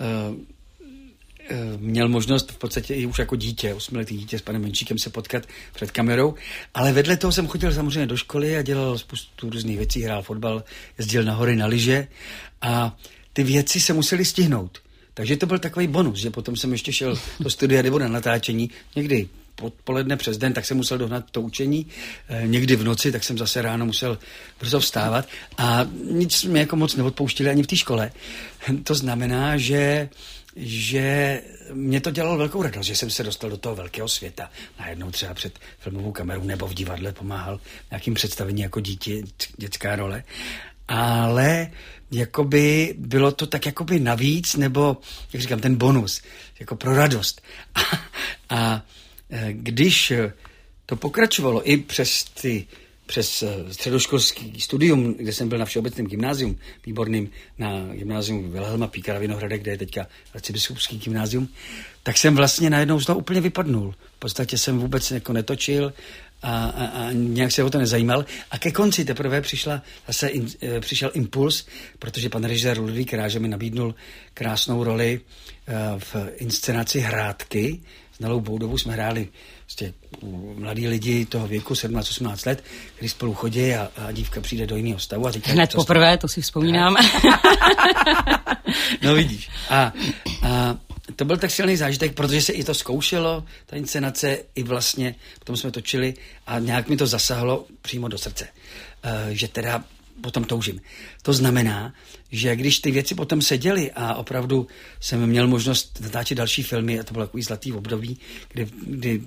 Eh, 0.00 0.34
měl 1.76 2.08
možnost 2.08 2.52
v 2.52 2.58
podstatě 2.58 2.94
i 2.94 3.06
už 3.06 3.19
jako 3.19 3.36
dítě, 3.36 3.74
osmiletý 3.74 4.17
dítě 4.17 4.38
s 4.38 4.43
panem 4.43 4.62
Menšíkem 4.62 4.98
se 4.98 5.10
potkat 5.10 5.46
před 5.74 5.90
kamerou, 5.90 6.34
ale 6.74 6.93
vedle 6.93 7.17
toho 7.17 7.32
jsem 7.32 7.46
chodil 7.46 7.72
samozřejmě 7.72 8.06
do 8.06 8.17
školy 8.17 8.56
a 8.56 8.62
dělal 8.62 8.98
spoustu 8.98 9.50
různých 9.50 9.76
věcí, 9.76 10.02
hrál 10.02 10.22
fotbal, 10.22 10.64
jezdil 10.98 11.24
na 11.24 11.34
hory 11.34 11.56
na 11.56 11.67
lyže 11.67 12.08
a 12.62 12.96
ty 13.32 13.43
věci 13.43 13.81
se 13.81 13.93
museli 13.93 14.24
stihnout. 14.24 14.78
Takže 15.14 15.36
to 15.36 15.46
byl 15.46 15.58
takový 15.58 15.86
bonus, 15.86 16.19
že 16.19 16.31
potom 16.31 16.56
jsem 16.56 16.72
ještě 16.72 16.93
šel 16.93 17.19
do 17.40 17.50
studia 17.50 17.82
nebo 17.82 17.98
na 17.98 18.08
natáčení, 18.08 18.70
někdy 18.96 19.28
odpoledne 19.62 20.17
přes 20.17 20.38
den, 20.38 20.52
tak 20.52 20.64
jsem 20.64 20.76
musel 20.76 20.98
dohnat 20.98 21.24
to 21.31 21.40
učení. 21.40 21.86
E, 22.28 22.46
někdy 22.46 22.76
v 22.76 22.84
noci, 22.84 23.12
tak 23.12 23.24
jsem 23.24 23.38
zase 23.38 23.62
ráno 23.62 23.86
musel 23.86 24.19
brzo 24.60 24.81
vstávat 24.81 25.28
a 25.58 25.86
nic 26.10 26.44
mě 26.44 26.60
jako 26.60 26.76
moc 26.76 26.96
neodpouštili 26.96 27.50
ani 27.50 27.62
v 27.62 27.67
té 27.67 27.76
škole. 27.76 28.10
To 28.84 28.94
znamená, 28.94 29.56
že 29.56 30.08
že 30.60 31.41
mě 31.72 32.00
to 32.00 32.10
dělalo 32.10 32.36
velkou 32.36 32.62
radost, 32.62 32.86
že 32.86 32.96
jsem 32.96 33.10
se 33.10 33.22
dostal 33.22 33.50
do 33.50 33.56
toho 33.56 33.74
velkého 33.74 34.08
světa. 34.08 34.50
Najednou 34.79 35.10
třeba 35.10 35.34
před 35.34 35.58
filmovou 35.79 36.12
kamerou 36.12 36.44
nebo 36.44 36.67
v 36.67 36.74
divadle 36.74 37.12
pomáhal 37.12 37.60
nějakým 37.91 38.15
představení 38.15 38.62
jako 38.62 38.81
dítě, 38.81 39.22
dětská 39.56 39.96
role. 39.96 40.24
Ale 40.88 41.70
jakoby 42.10 42.94
bylo 42.98 43.32
to 43.32 43.46
tak 43.46 43.67
jakoby 43.67 44.00
navíc, 44.00 44.55
nebo, 44.55 44.96
jak 45.32 45.43
říkám, 45.43 45.60
ten 45.60 45.77
bonus, 45.77 46.22
jako 46.60 46.77
pro 46.77 46.96
radost. 46.96 47.43
A, 47.74 47.81
a 48.56 48.82
e, 49.31 49.53
když 49.53 50.12
to 50.86 50.96
pokračovalo 50.96 51.70
i 51.70 51.77
přes 51.77 52.24
ty 52.24 52.67
přes 53.08 53.43
eh, 53.43 53.74
středoškolský 53.74 54.60
studium, 54.60 55.15
kde 55.15 55.32
jsem 55.32 55.48
byl 55.48 55.58
na 55.58 55.65
Všeobecném 55.65 56.06
gymnázium, 56.06 56.58
výborným 56.86 57.31
na 57.58 57.86
gymnázium 57.93 58.53
Wilhelma 58.53 58.86
Píkara 58.86 59.19
Vinohrade, 59.19 59.58
kde 59.58 59.70
je 59.70 59.79
teďka 59.79 60.06
arcibiskupský 60.34 60.98
gymnázium, 60.98 61.48
tak 62.03 62.17
jsem 62.17 62.36
vlastně 62.36 62.70
najednou 62.70 63.00
znovu 63.00 63.20
úplně 63.20 63.41
vypadnul. 63.41 63.94
V 64.17 64.19
podstatě 64.19 64.58
jsem 64.58 64.79
vůbec 64.79 65.10
jako 65.10 65.32
netočil 65.32 65.93
a, 66.43 66.65
a, 66.65 66.86
a 66.86 67.12
nějak 67.12 67.53
se 67.53 67.62
o 67.62 67.70
to 67.70 67.79
nezajímal. 67.79 68.24
A 68.50 68.58
ke 68.58 68.70
konci 68.72 69.05
teprve 69.05 69.41
přišla, 69.41 69.82
zase 70.06 70.29
in, 70.29 70.46
e, 70.62 70.81
přišel 70.81 71.10
impuls, 71.15 71.67
protože 71.98 72.29
pan 72.29 72.44
režisér 72.44 72.79
Ludvík 72.79 73.10
Kráže 73.10 73.38
mi 73.38 73.48
nabídnul 73.48 73.94
krásnou 74.34 74.84
roli 74.84 75.20
e, 75.20 75.74
v 75.98 76.17
inscenaci 76.36 77.00
Hrádky 77.00 77.81
dlouhou 78.20 78.58
dobu 78.58 78.79
jsme 78.79 78.93
hráli 78.93 79.29
prostě 79.65 79.94
mladí 80.55 80.89
lidi 80.89 81.27
toho 81.27 81.48
věku 81.48 81.75
17-18 81.75 82.46
let, 82.46 82.65
kteří 82.94 83.08
spolu 83.08 83.34
chodí 83.34 83.75
a, 83.75 83.91
a 83.96 84.13
dívka 84.13 84.41
přijde 84.41 84.67
do 84.67 84.77
jiného 84.77 84.98
stavu 84.98 85.27
a 85.27 85.31
říká... 85.31 85.53
Hned 85.53 85.75
poprvé, 85.75 86.19
to 86.19 86.29
si 86.29 86.41
vzpomínám. 86.41 86.96
no 89.03 89.15
vidíš. 89.15 89.51
A, 89.70 89.93
a 90.43 90.77
to 91.17 91.25
byl 91.25 91.37
tak 91.37 91.51
silný 91.51 91.77
zážitek, 91.77 92.15
protože 92.15 92.43
se 92.43 92.53
i 92.53 92.65
to 92.65 92.75
zkoušelo, 92.75 93.44
ta 93.67 93.77
inscenace, 93.77 94.39
i 94.55 94.63
vlastně, 94.63 95.15
potom 95.39 95.56
jsme 95.56 95.70
točili 95.70 96.15
a 96.46 96.58
nějak 96.58 96.89
mi 96.89 96.96
to 96.96 97.06
zasahlo 97.06 97.67
přímo 97.82 98.08
do 98.08 98.19
srdce. 98.19 98.48
Uh, 99.05 99.10
že 99.31 99.48
teda 99.48 99.84
potom 100.20 100.44
toužím. 100.44 100.81
To 101.22 101.32
znamená, 101.32 101.94
že 102.32 102.56
když 102.56 102.79
ty 102.79 102.91
věci 102.91 103.15
potom 103.15 103.43
seděly 103.43 103.91
a 103.93 104.15
opravdu 104.15 104.67
jsem 105.01 105.27
měl 105.27 105.48
možnost 105.48 106.01
natáčet 106.01 106.39
další 106.39 106.63
filmy, 106.63 107.01
a 107.01 107.03
to 107.03 107.13
bylo 107.13 107.27
takový 107.27 107.43
zlatý 107.43 107.72
období, 107.72 108.19
kdy, 108.53 108.69
kdy 108.87 109.22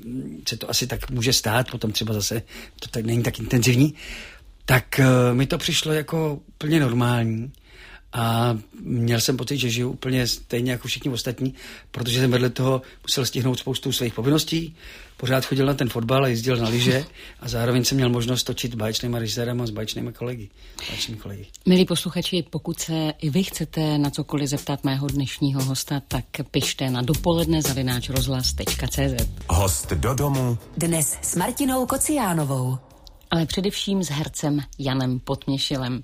se 0.49 0.57
to 0.57 0.69
asi 0.69 0.87
tak 0.87 1.09
může 1.09 1.33
stát, 1.33 1.71
potom 1.71 1.91
třeba 1.91 2.13
zase 2.13 2.41
to 2.79 2.89
tak 2.89 3.05
není 3.05 3.23
tak 3.23 3.39
intenzivní, 3.39 3.93
tak 4.65 4.99
uh, 4.99 5.37
mi 5.37 5.45
to 5.45 5.57
přišlo 5.57 5.93
jako 5.93 6.39
úplně 6.47 6.79
normální 6.79 7.51
a 8.13 8.57
měl 8.81 9.21
jsem 9.21 9.37
pocit, 9.37 9.57
že 9.57 9.69
žiju 9.69 9.89
úplně 9.89 10.27
stejně 10.27 10.71
jako 10.71 10.87
všichni 10.87 11.11
ostatní, 11.11 11.53
protože 11.91 12.19
jsem 12.19 12.31
vedle 12.31 12.49
toho 12.49 12.81
musel 13.03 13.25
stihnout 13.25 13.59
spoustu 13.59 13.91
svých 13.91 14.13
povinností, 14.13 14.75
pořád 15.21 15.45
chodil 15.45 15.65
na 15.65 15.73
ten 15.73 15.89
fotbal 15.89 16.25
a 16.25 16.27
jezdil 16.27 16.57
na 16.57 16.69
lyže 16.69 17.05
a 17.39 17.47
zároveň 17.47 17.83
jsem 17.83 17.95
měl 17.95 18.09
možnost 18.09 18.43
točit 18.43 18.73
s 18.73 18.75
báječnýma 18.75 19.19
režisérem 19.19 19.61
a 19.61 19.65
s 19.65 19.69
báječnými 19.69 20.13
kolegy. 20.13 20.49
kolegy. 21.21 21.45
Milí 21.65 21.85
posluchači, 21.85 22.43
pokud 22.49 22.79
se 22.79 23.13
i 23.21 23.29
vy 23.29 23.43
chcete 23.43 23.97
na 23.97 24.09
cokoliv 24.09 24.49
zeptat 24.49 24.83
mého 24.83 25.07
dnešního 25.07 25.63
hosta, 25.63 26.01
tak 26.07 26.25
pište 26.51 26.89
na 26.89 27.01
dopoledne 27.01 27.61
zavináč 27.61 28.09
rozhlas.cz. 28.09 29.29
Host 29.49 29.93
do 29.93 30.13
domu. 30.13 30.57
Dnes 30.77 31.17
s 31.21 31.35
Martinou 31.35 31.85
Kociánovou 31.85 32.90
ale 33.31 33.45
především 33.45 34.03
s 34.03 34.09
hercem 34.09 34.61
Janem 34.79 35.19
Potměšilem. 35.19 36.03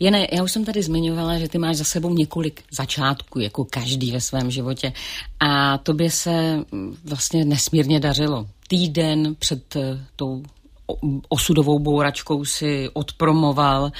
Jene, 0.00 0.26
já 0.32 0.42
už 0.42 0.52
jsem 0.52 0.64
tady 0.64 0.82
zmiňovala, 0.82 1.38
že 1.38 1.48
ty 1.48 1.58
máš 1.58 1.76
za 1.76 1.84
sebou 1.84 2.14
několik 2.14 2.62
začátků, 2.70 3.40
jako 3.40 3.64
každý 3.64 4.12
ve 4.12 4.20
svém 4.20 4.50
životě. 4.50 4.92
A 5.40 5.78
tobě 5.78 6.10
se 6.10 6.64
vlastně 7.04 7.44
nesmírně 7.44 8.00
dařilo. 8.00 8.46
Týden 8.68 9.34
před 9.38 9.76
eh, 9.76 10.06
tou 10.16 10.42
osudovou 11.28 11.78
bouračkou 11.78 12.44
si 12.44 12.88
odpromoval 12.92 13.90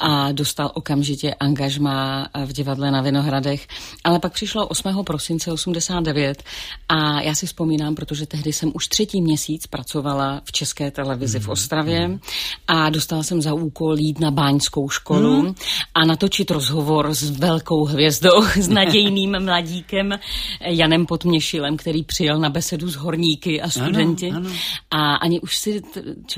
a 0.00 0.32
dostal 0.32 0.70
okamžitě 0.74 1.34
angažmá 1.34 2.28
v 2.44 2.52
divadle 2.52 2.90
na 2.90 3.00
Vinohradech. 3.00 3.66
Ale 4.04 4.18
pak 4.18 4.32
přišlo 4.32 4.66
8. 4.66 5.04
prosince 5.04 5.52
89 5.52 6.42
a 6.88 7.20
já 7.20 7.34
si 7.34 7.46
vzpomínám, 7.46 7.94
protože 7.94 8.26
tehdy 8.26 8.52
jsem 8.52 8.70
už 8.74 8.88
třetí 8.88 9.22
měsíc 9.22 9.66
pracovala 9.66 10.40
v 10.44 10.52
České 10.52 10.90
televizi 10.90 11.38
v 11.38 11.42
mhm, 11.42 11.50
Ostravě 11.50 12.08
mhm. 12.08 12.20
a 12.68 12.90
dostala 12.90 13.22
jsem 13.22 13.42
za 13.42 13.54
úkol 13.54 13.98
jít 13.98 14.20
na 14.20 14.30
báňskou 14.30 14.88
školu 14.88 15.42
mm. 15.42 15.54
a 15.94 16.04
natočit 16.04 16.50
rozhovor 16.50 17.14
s 17.14 17.30
velkou 17.30 17.84
hvězdou, 17.84 18.42
s 18.56 18.68
nadějným 18.68 19.40
mladíkem 19.44 20.18
Janem 20.60 21.06
Potměšilem, 21.06 21.76
který 21.76 22.02
přijel 22.04 22.38
na 22.38 22.50
besedu 22.50 22.90
s 22.90 22.96
horníky 22.96 23.60
a 23.60 23.70
studenty. 23.70 24.30
Ano, 24.30 24.36
ano. 24.36 24.50
A 24.90 25.14
ani 25.14 25.40
už 25.40 25.56
si 25.56 25.82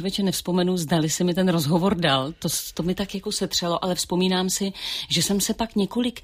člověče 0.00 0.23
nevzpomenu, 0.23 0.76
zdali 0.76 1.11
si 1.11 1.25
mi 1.25 1.35
ten 1.35 1.49
rozhovor 1.49 1.95
dal. 1.95 2.33
To, 2.38 2.49
to 2.75 2.83
mi 2.83 2.95
tak 2.95 3.14
jako 3.14 3.33
setřelo, 3.33 3.85
ale 3.85 3.95
vzpomínám 3.95 4.50
si, 4.50 4.73
že 5.09 5.23
jsem 5.23 5.40
se 5.40 5.54
pak 5.54 5.76
několik 5.76 6.21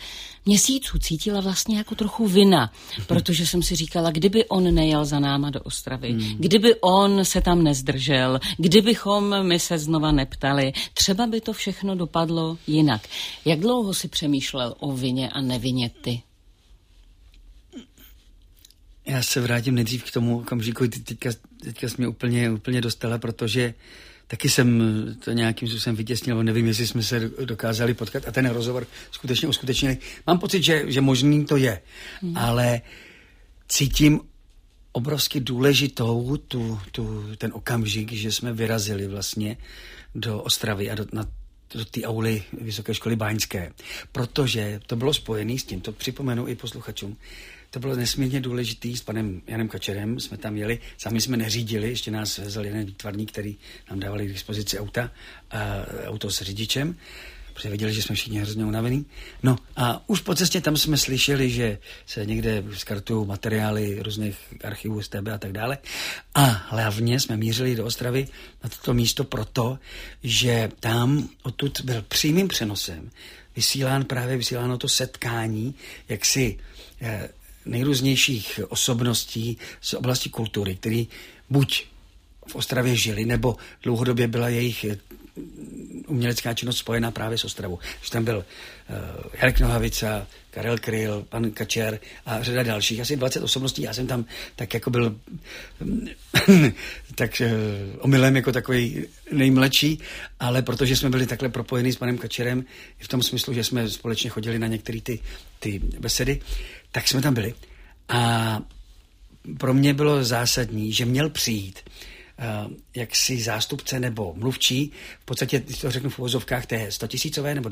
měsíců 0.46 0.98
cítila 0.98 1.40
vlastně 1.40 1.76
jako 1.76 1.94
trochu 1.94 2.28
vina, 2.28 2.72
protože 3.06 3.46
jsem 3.46 3.62
si 3.62 3.76
říkala, 3.76 4.10
kdyby 4.10 4.44
on 4.44 4.74
nejel 4.74 5.04
za 5.04 5.20
náma 5.20 5.50
do 5.50 5.60
Ostravy, 5.60 6.12
hmm. 6.12 6.36
kdyby 6.38 6.74
on 6.80 7.24
se 7.24 7.40
tam 7.40 7.62
nezdržel, 7.62 8.40
kdybychom 8.56 9.46
my 9.46 9.60
se 9.60 9.78
znova 9.78 10.12
neptali, 10.12 10.72
třeba 10.94 11.26
by 11.26 11.40
to 11.40 11.52
všechno 11.52 11.94
dopadlo 11.94 12.58
jinak. 12.66 13.02
Jak 13.44 13.60
dlouho 13.60 13.94
si 13.94 14.08
přemýšlel 14.08 14.74
o 14.80 14.92
vině 14.92 15.28
a 15.28 15.40
nevině 15.40 15.90
ty? 16.00 16.22
Já 19.06 19.22
se 19.22 19.40
vrátím 19.40 19.74
nejdřív 19.74 20.04
k 20.04 20.10
tomu 20.10 20.38
okamžiku, 20.38 20.88
ty 20.88 21.00
teďka, 21.00 21.30
teďka 21.66 21.88
jsi 21.88 21.94
mě 21.98 22.08
úplně, 22.08 22.50
úplně 22.50 22.80
dostala, 22.80 23.18
protože 23.18 23.74
taky 24.26 24.48
jsem 24.48 24.82
to 25.24 25.32
nějakým 25.32 25.68
způsobem 25.68 25.96
vytěsnil, 25.96 26.42
nevím, 26.42 26.66
jestli 26.66 26.86
jsme 26.86 27.02
se 27.02 27.30
dokázali 27.44 27.94
potkat 27.94 28.28
a 28.28 28.32
ten 28.32 28.50
rozhovor 28.50 28.86
skutečně 29.10 29.48
uskutečnili. 29.48 29.98
Mám 30.26 30.38
pocit, 30.38 30.62
že, 30.62 30.84
že 30.86 31.00
možný 31.00 31.44
to 31.44 31.56
je, 31.56 31.80
hmm. 32.22 32.38
ale 32.38 32.80
cítím 33.68 34.20
obrovsky 34.92 35.40
důležitou 35.40 36.36
tu, 36.36 36.80
tu, 36.92 37.24
ten 37.38 37.50
okamžik, 37.54 38.12
že 38.12 38.32
jsme 38.32 38.52
vyrazili 38.52 39.06
vlastně 39.06 39.56
do 40.14 40.42
Ostravy 40.42 40.90
a 40.90 40.94
do, 40.94 41.06
na, 41.12 41.24
do 41.74 41.84
té 41.84 42.02
auly 42.02 42.42
Vysoké 42.60 42.94
školy 42.94 43.16
Báňské, 43.16 43.72
protože 44.12 44.80
to 44.86 44.96
bylo 44.96 45.14
spojené 45.14 45.58
s 45.58 45.64
tím, 45.64 45.80
to 45.80 45.92
připomenu 45.92 46.48
i 46.48 46.54
posluchačům, 46.54 47.16
to 47.76 47.80
bylo 47.80 47.96
nesmírně 47.96 48.40
důležitý 48.40 48.96
s 48.96 49.02
panem 49.02 49.42
Janem 49.46 49.68
Kačerem. 49.68 50.20
Jsme 50.20 50.36
tam 50.36 50.56
jeli, 50.56 50.78
sami 50.98 51.20
jsme 51.20 51.36
neřídili, 51.36 51.88
ještě 51.88 52.10
nás 52.10 52.38
vezl 52.38 52.64
jeden 52.64 52.84
výtvarník, 52.84 53.32
který 53.32 53.56
nám 53.90 54.00
dávali 54.00 54.26
k 54.26 54.32
dispozici 54.32 54.78
auta, 54.78 55.10
uh, 55.54 56.08
auto 56.08 56.30
s 56.30 56.42
řidičem 56.42 56.96
protože 57.54 57.68
věděli, 57.68 57.92
že 57.92 58.02
jsme 58.02 58.14
všichni 58.14 58.38
hrozně 58.38 58.64
unavení. 58.64 59.06
No 59.42 59.56
a 59.76 60.08
už 60.08 60.20
po 60.20 60.34
cestě 60.34 60.60
tam 60.60 60.76
jsme 60.76 60.96
slyšeli, 60.96 61.50
že 61.50 61.78
se 62.06 62.26
někde 62.26 62.64
skartují 62.72 63.26
materiály 63.26 64.02
různých 64.02 64.36
archivů 64.64 65.02
STB 65.02 65.28
a 65.34 65.38
tak 65.38 65.52
dále. 65.52 65.78
A 66.34 66.44
hlavně 66.44 67.20
jsme 67.20 67.36
mířili 67.36 67.76
do 67.76 67.84
Ostravy 67.84 68.28
na 68.64 68.70
toto 68.70 68.94
místo 68.94 69.24
proto, 69.24 69.78
že 70.22 70.70
tam 70.80 71.28
odtud 71.42 71.80
byl 71.80 72.04
přímým 72.08 72.48
přenosem 72.48 73.10
vysílán 73.56 74.04
právě 74.04 74.36
vysíláno 74.36 74.78
to 74.78 74.88
setkání, 74.88 75.74
jak 76.08 76.24
si 76.24 76.58
eh, 77.00 77.28
nejrůznějších 77.66 78.60
osobností 78.68 79.58
z 79.80 79.94
oblasti 79.94 80.30
kultury, 80.30 80.76
který 80.76 81.08
buď 81.50 81.84
v 82.48 82.54
Ostravě 82.54 82.96
žili, 82.96 83.24
nebo 83.24 83.56
dlouhodobě 83.82 84.28
byla 84.28 84.48
jejich 84.48 84.84
eh, 84.84 84.98
umělecká 86.06 86.54
činnost 86.54 86.78
spojená 86.78 87.10
právě 87.10 87.38
s 87.38 87.44
Ostravou. 87.44 87.78
Že 88.02 88.10
tam 88.10 88.24
byl 88.24 88.36
uh, 88.36 88.94
Jarek 89.34 89.60
Nohavica, 89.60 90.26
Karel 90.50 90.78
Kryl, 90.78 91.26
pan 91.28 91.50
Kačer 91.50 92.00
a 92.26 92.42
řada 92.42 92.62
dalších, 92.62 93.00
asi 93.00 93.16
20 93.16 93.42
osobností. 93.42 93.82
Já 93.82 93.94
jsem 93.94 94.06
tam 94.06 94.24
tak 94.56 94.74
jako 94.74 94.90
byl 94.90 95.20
tak 97.14 97.42
uh, 97.44 97.48
omylem 97.98 98.36
jako 98.36 98.52
takový 98.52 99.04
nejmladší, 99.32 99.98
ale 100.40 100.62
protože 100.62 100.96
jsme 100.96 101.10
byli 101.10 101.26
takhle 101.26 101.48
propojeni 101.48 101.92
s 101.92 101.96
panem 101.96 102.18
Kačerem, 102.18 102.64
v 102.98 103.08
tom 103.08 103.22
smyslu, 103.22 103.54
že 103.54 103.64
jsme 103.64 103.90
společně 103.90 104.30
chodili 104.30 104.58
na 104.58 104.66
některé 104.66 105.00
ty, 105.00 105.20
ty 105.58 105.78
besedy, 105.78 106.40
tak 106.96 107.08
jsme 107.08 107.22
tam 107.22 107.34
byli. 107.34 107.54
A 108.08 108.60
pro 109.58 109.74
mě 109.74 109.94
bylo 109.94 110.24
zásadní, 110.24 110.92
že 110.92 111.04
měl 111.04 111.30
přijít 111.30 111.80
uh, 111.84 112.72
jaksi 112.94 113.42
zástupce 113.42 114.00
nebo 114.00 114.34
mluvčí, 114.36 114.92
v 115.20 115.24
podstatě, 115.24 115.60
když 115.60 115.78
to 115.78 115.90
řeknu 115.90 116.10
v 116.10 116.18
uvozovkách, 116.18 116.66
té 116.66 116.92
100 116.92 117.06
tisícové 117.06 117.54
nebo 117.54 117.70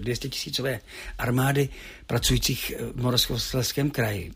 200 0.00 0.28
tisícové 0.28 0.80
armády 1.18 1.68
pracujících 2.06 2.72
v 2.92 3.02
Moravskoslezském 3.02 3.90
kraji 3.90 4.32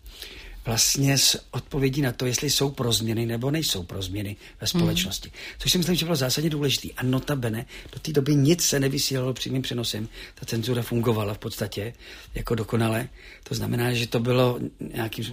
vlastně 0.67 1.19
s 1.19 1.45
odpovědí 1.51 2.03
na 2.03 2.13
to, 2.13 2.27
jestli 2.27 2.51
jsou 2.51 2.71
pro 2.71 2.93
změny 2.93 3.27
nebo 3.27 3.51
nejsou 3.51 3.83
pro 3.83 4.03
změny 4.03 4.37
ve 4.61 4.67
společnosti. 4.67 5.29
Mm. 5.29 5.35
Což 5.59 5.73
si 5.73 5.79
myslím, 5.79 5.97
že 5.97 6.05
bylo 6.05 6.17
zásadně 6.17 6.51
důležité. 6.51 6.89
A 6.97 7.03
notabene, 7.03 7.67
do 7.93 7.99
té 7.99 8.13
doby 8.13 8.35
nic 8.35 8.63
se 8.63 8.81
nevysílalo 8.81 9.33
přímým 9.33 9.63
přenosem. 9.63 10.09
Ta 10.35 10.47
cenzura 10.47 10.83
fungovala 10.83 11.35
v 11.35 11.39
podstatě 11.39 11.95
jako 12.35 12.55
dokonale. 12.55 13.09
To 13.45 13.55
znamená, 13.55 13.93
že 13.93 14.07
to 14.07 14.21
bylo 14.21 14.59
nějakým 14.95 15.25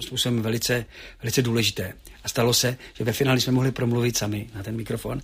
způsobem 0.00 0.42
velice, 0.42 0.86
velice 1.22 1.42
důležité. 1.42 1.92
A 2.24 2.28
stalo 2.28 2.54
se, 2.54 2.76
že 2.94 3.04
ve 3.04 3.12
finále 3.12 3.40
jsme 3.40 3.52
mohli 3.52 3.72
promluvit 3.72 4.16
sami 4.16 4.48
na 4.54 4.62
ten 4.62 4.76
mikrofon 4.76 5.22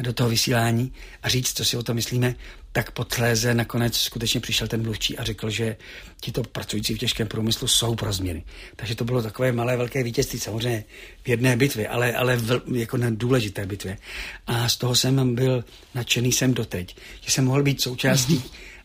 do 0.00 0.12
toho 0.12 0.28
vysílání 0.30 0.92
a 1.22 1.28
říct, 1.28 1.56
co 1.56 1.64
si 1.64 1.76
o 1.76 1.82
tom 1.82 1.96
myslíme, 1.96 2.34
tak 2.72 2.90
potléze 2.90 3.54
nakonec 3.54 3.96
skutečně 3.96 4.40
přišel 4.40 4.68
ten 4.68 4.82
mluvčí 4.82 5.18
a 5.18 5.24
řekl, 5.24 5.50
že 5.50 5.76
tito 6.20 6.42
pracující 6.42 6.94
v 6.94 6.98
těžkém 6.98 7.28
průmyslu 7.28 7.68
jsou 7.68 7.94
pro 7.94 8.12
změny. 8.12 8.44
Takže 8.76 8.94
to 8.94 9.04
bylo 9.04 9.22
takové 9.22 9.52
malé, 9.52 9.76
velké 9.76 10.02
vítězství, 10.02 10.38
samozřejmě 10.38 10.84
v 11.24 11.28
jedné 11.28 11.56
bitvě, 11.56 11.88
ale, 11.88 12.12
ale 12.12 12.36
v, 12.36 12.62
jako 12.74 12.96
na 12.96 13.10
důležité 13.10 13.66
bitvě. 13.66 13.98
A 14.46 14.68
z 14.68 14.76
toho 14.76 14.94
jsem 14.94 15.34
byl 15.34 15.64
nadšený 15.94 16.32
jsem 16.32 16.54
doteď, 16.54 16.96
že 17.20 17.30
jsem 17.30 17.44
mohl 17.44 17.62
být 17.62 17.80
součástí 17.80 18.42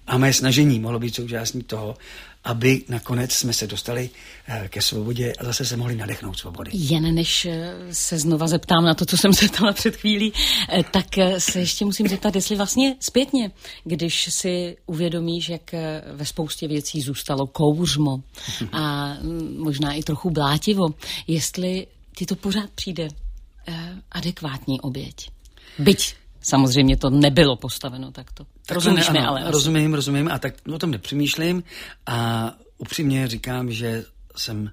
a 0.07 0.17
mé 0.17 0.33
snažení 0.33 0.79
mohlo 0.79 0.99
být 0.99 1.15
součástí 1.15 1.63
toho, 1.63 1.97
aby 2.43 2.83
nakonec 2.89 3.31
jsme 3.31 3.53
se 3.53 3.67
dostali 3.67 4.09
eh, 4.47 4.67
ke 4.69 4.81
svobodě 4.81 5.33
a 5.33 5.43
zase 5.43 5.65
se 5.65 5.77
mohli 5.77 5.95
nadechnout 5.95 6.37
svobody. 6.37 6.71
Jen 6.73 7.15
než 7.15 7.45
eh, 7.45 7.73
se 7.91 8.19
znova 8.19 8.47
zeptám 8.47 8.85
na 8.85 8.93
to, 8.93 9.05
co 9.05 9.17
jsem 9.17 9.33
se 9.33 9.47
ptala 9.47 9.73
před 9.73 9.95
chvílí, 9.95 10.33
eh, 10.69 10.83
tak 10.91 11.05
se 11.37 11.59
ještě 11.59 11.85
musím 11.85 12.07
zeptat, 12.07 12.35
jestli 12.35 12.55
vlastně 12.55 12.95
zpětně, 12.99 13.51
když 13.83 14.33
si 14.33 14.77
uvědomíš, 14.85 15.49
jak 15.49 15.71
ve 16.13 16.25
spoustě 16.25 16.67
věcí 16.67 17.01
zůstalo 17.01 17.47
kouřmo 17.47 18.23
a 18.71 19.13
mm, 19.13 19.57
možná 19.57 19.93
i 19.93 20.03
trochu 20.03 20.29
blátivo, 20.29 20.87
jestli 21.27 21.87
ti 22.15 22.25
to 22.25 22.35
pořád 22.35 22.69
přijde 22.69 23.07
adekvátní 24.11 24.81
oběť. 24.81 25.29
Byť 25.79 26.15
samozřejmě 26.41 26.97
to 26.97 27.09
nebylo 27.09 27.55
postaveno 27.55 28.11
takto. 28.11 28.45
Rozumíš 28.69 29.09
ne, 29.09 29.19
mi, 29.19 29.25
ale... 29.25 29.51
Rozumím, 29.51 29.93
rozumím. 29.93 30.27
A 30.31 30.39
tak 30.39 30.53
o 30.73 30.79
tom 30.79 30.91
nepřemýšlím. 30.91 31.63
A 32.05 32.51
upřímně 32.77 33.27
říkám, 33.27 33.71
že 33.71 34.05
jsem 34.35 34.71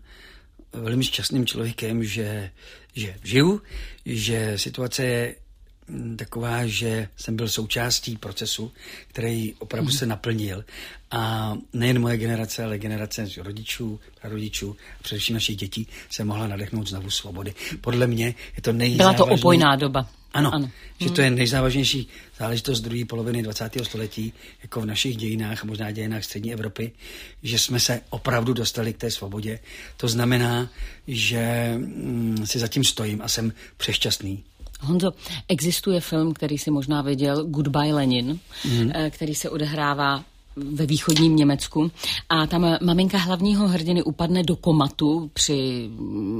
velmi 0.73 1.05
šťastným 1.05 1.47
člověkem, 1.47 2.05
že, 2.05 2.51
že 2.95 3.15
žiju, 3.25 3.63
že 4.07 4.59
situace 4.59 5.05
je 5.05 5.35
taková, 6.17 6.67
že 6.67 7.09
jsem 7.17 7.37
byl 7.37 7.49
součástí 7.49 8.17
procesu, 8.17 8.73
který 9.09 9.55
opravdu 9.59 9.91
se 9.91 10.07
naplnil. 10.07 10.65
A 11.11 11.53
nejen 11.73 11.99
moje 11.99 12.17
generace, 12.17 12.65
ale 12.65 12.79
generace 12.79 13.29
rodičů, 13.37 14.01
rodičů, 14.25 14.77
a 15.01 15.03
především 15.03 15.35
našich 15.35 15.57
dětí 15.57 15.87
se 16.11 16.25
mohla 16.25 16.47
nadechnout 16.47 16.89
znovu 16.89 17.11
svobody. 17.11 17.55
Podle 17.81 18.07
mě 18.07 18.35
je 18.57 18.63
to 18.63 18.73
nejzávažnější... 18.73 18.99
Byla 18.99 19.13
to 19.13 19.35
opojná 19.35 19.77
doba. 19.77 20.07
Ano, 20.33 20.55
ano, 20.55 20.71
že 21.01 21.11
to 21.11 21.21
je 21.21 21.31
nejzávažnější 21.31 22.09
záležitost 22.39 22.81
druhé 22.81 23.05
poloviny 23.05 23.43
20. 23.43 23.71
století, 23.83 24.33
jako 24.63 24.81
v 24.81 24.87
našich 24.87 25.17
dějinách, 25.17 25.65
možná 25.65 25.91
dějinách 25.91 26.25
střední 26.25 26.53
Evropy, 26.53 26.93
že 27.43 27.59
jsme 27.59 27.81
se 27.81 28.01
opravdu 28.11 28.53
dostali 28.53 28.93
k 28.93 28.99
té 28.99 29.11
svobodě. 29.11 29.59
To 29.97 30.09
znamená, 30.09 30.71
že 31.07 31.73
mm, 31.77 32.47
si 32.47 32.59
zatím 32.59 32.85
stojím 32.85 33.23
a 33.23 33.29
jsem 33.29 33.53
přešťastný. 33.77 34.45
Honzo, 34.81 35.13
existuje 35.49 36.01
film, 36.01 36.35
který 36.35 36.59
si 36.59 36.71
možná 36.71 37.03
viděl, 37.03 37.45
Goodbye 37.45 37.95
Lenin, 37.95 38.39
mm. 38.65 38.91
který 39.11 39.35
se 39.35 39.51
odehrává 39.51 40.25
ve 40.57 40.87
východním 40.87 41.37
Německu 41.37 41.91
a 42.29 42.47
tam 42.47 42.77
maminka 42.83 43.19
hlavního 43.19 43.69
hrdiny 43.69 44.03
upadne 44.03 44.43
do 44.43 44.57
komatu 44.57 45.31
při 45.33 45.91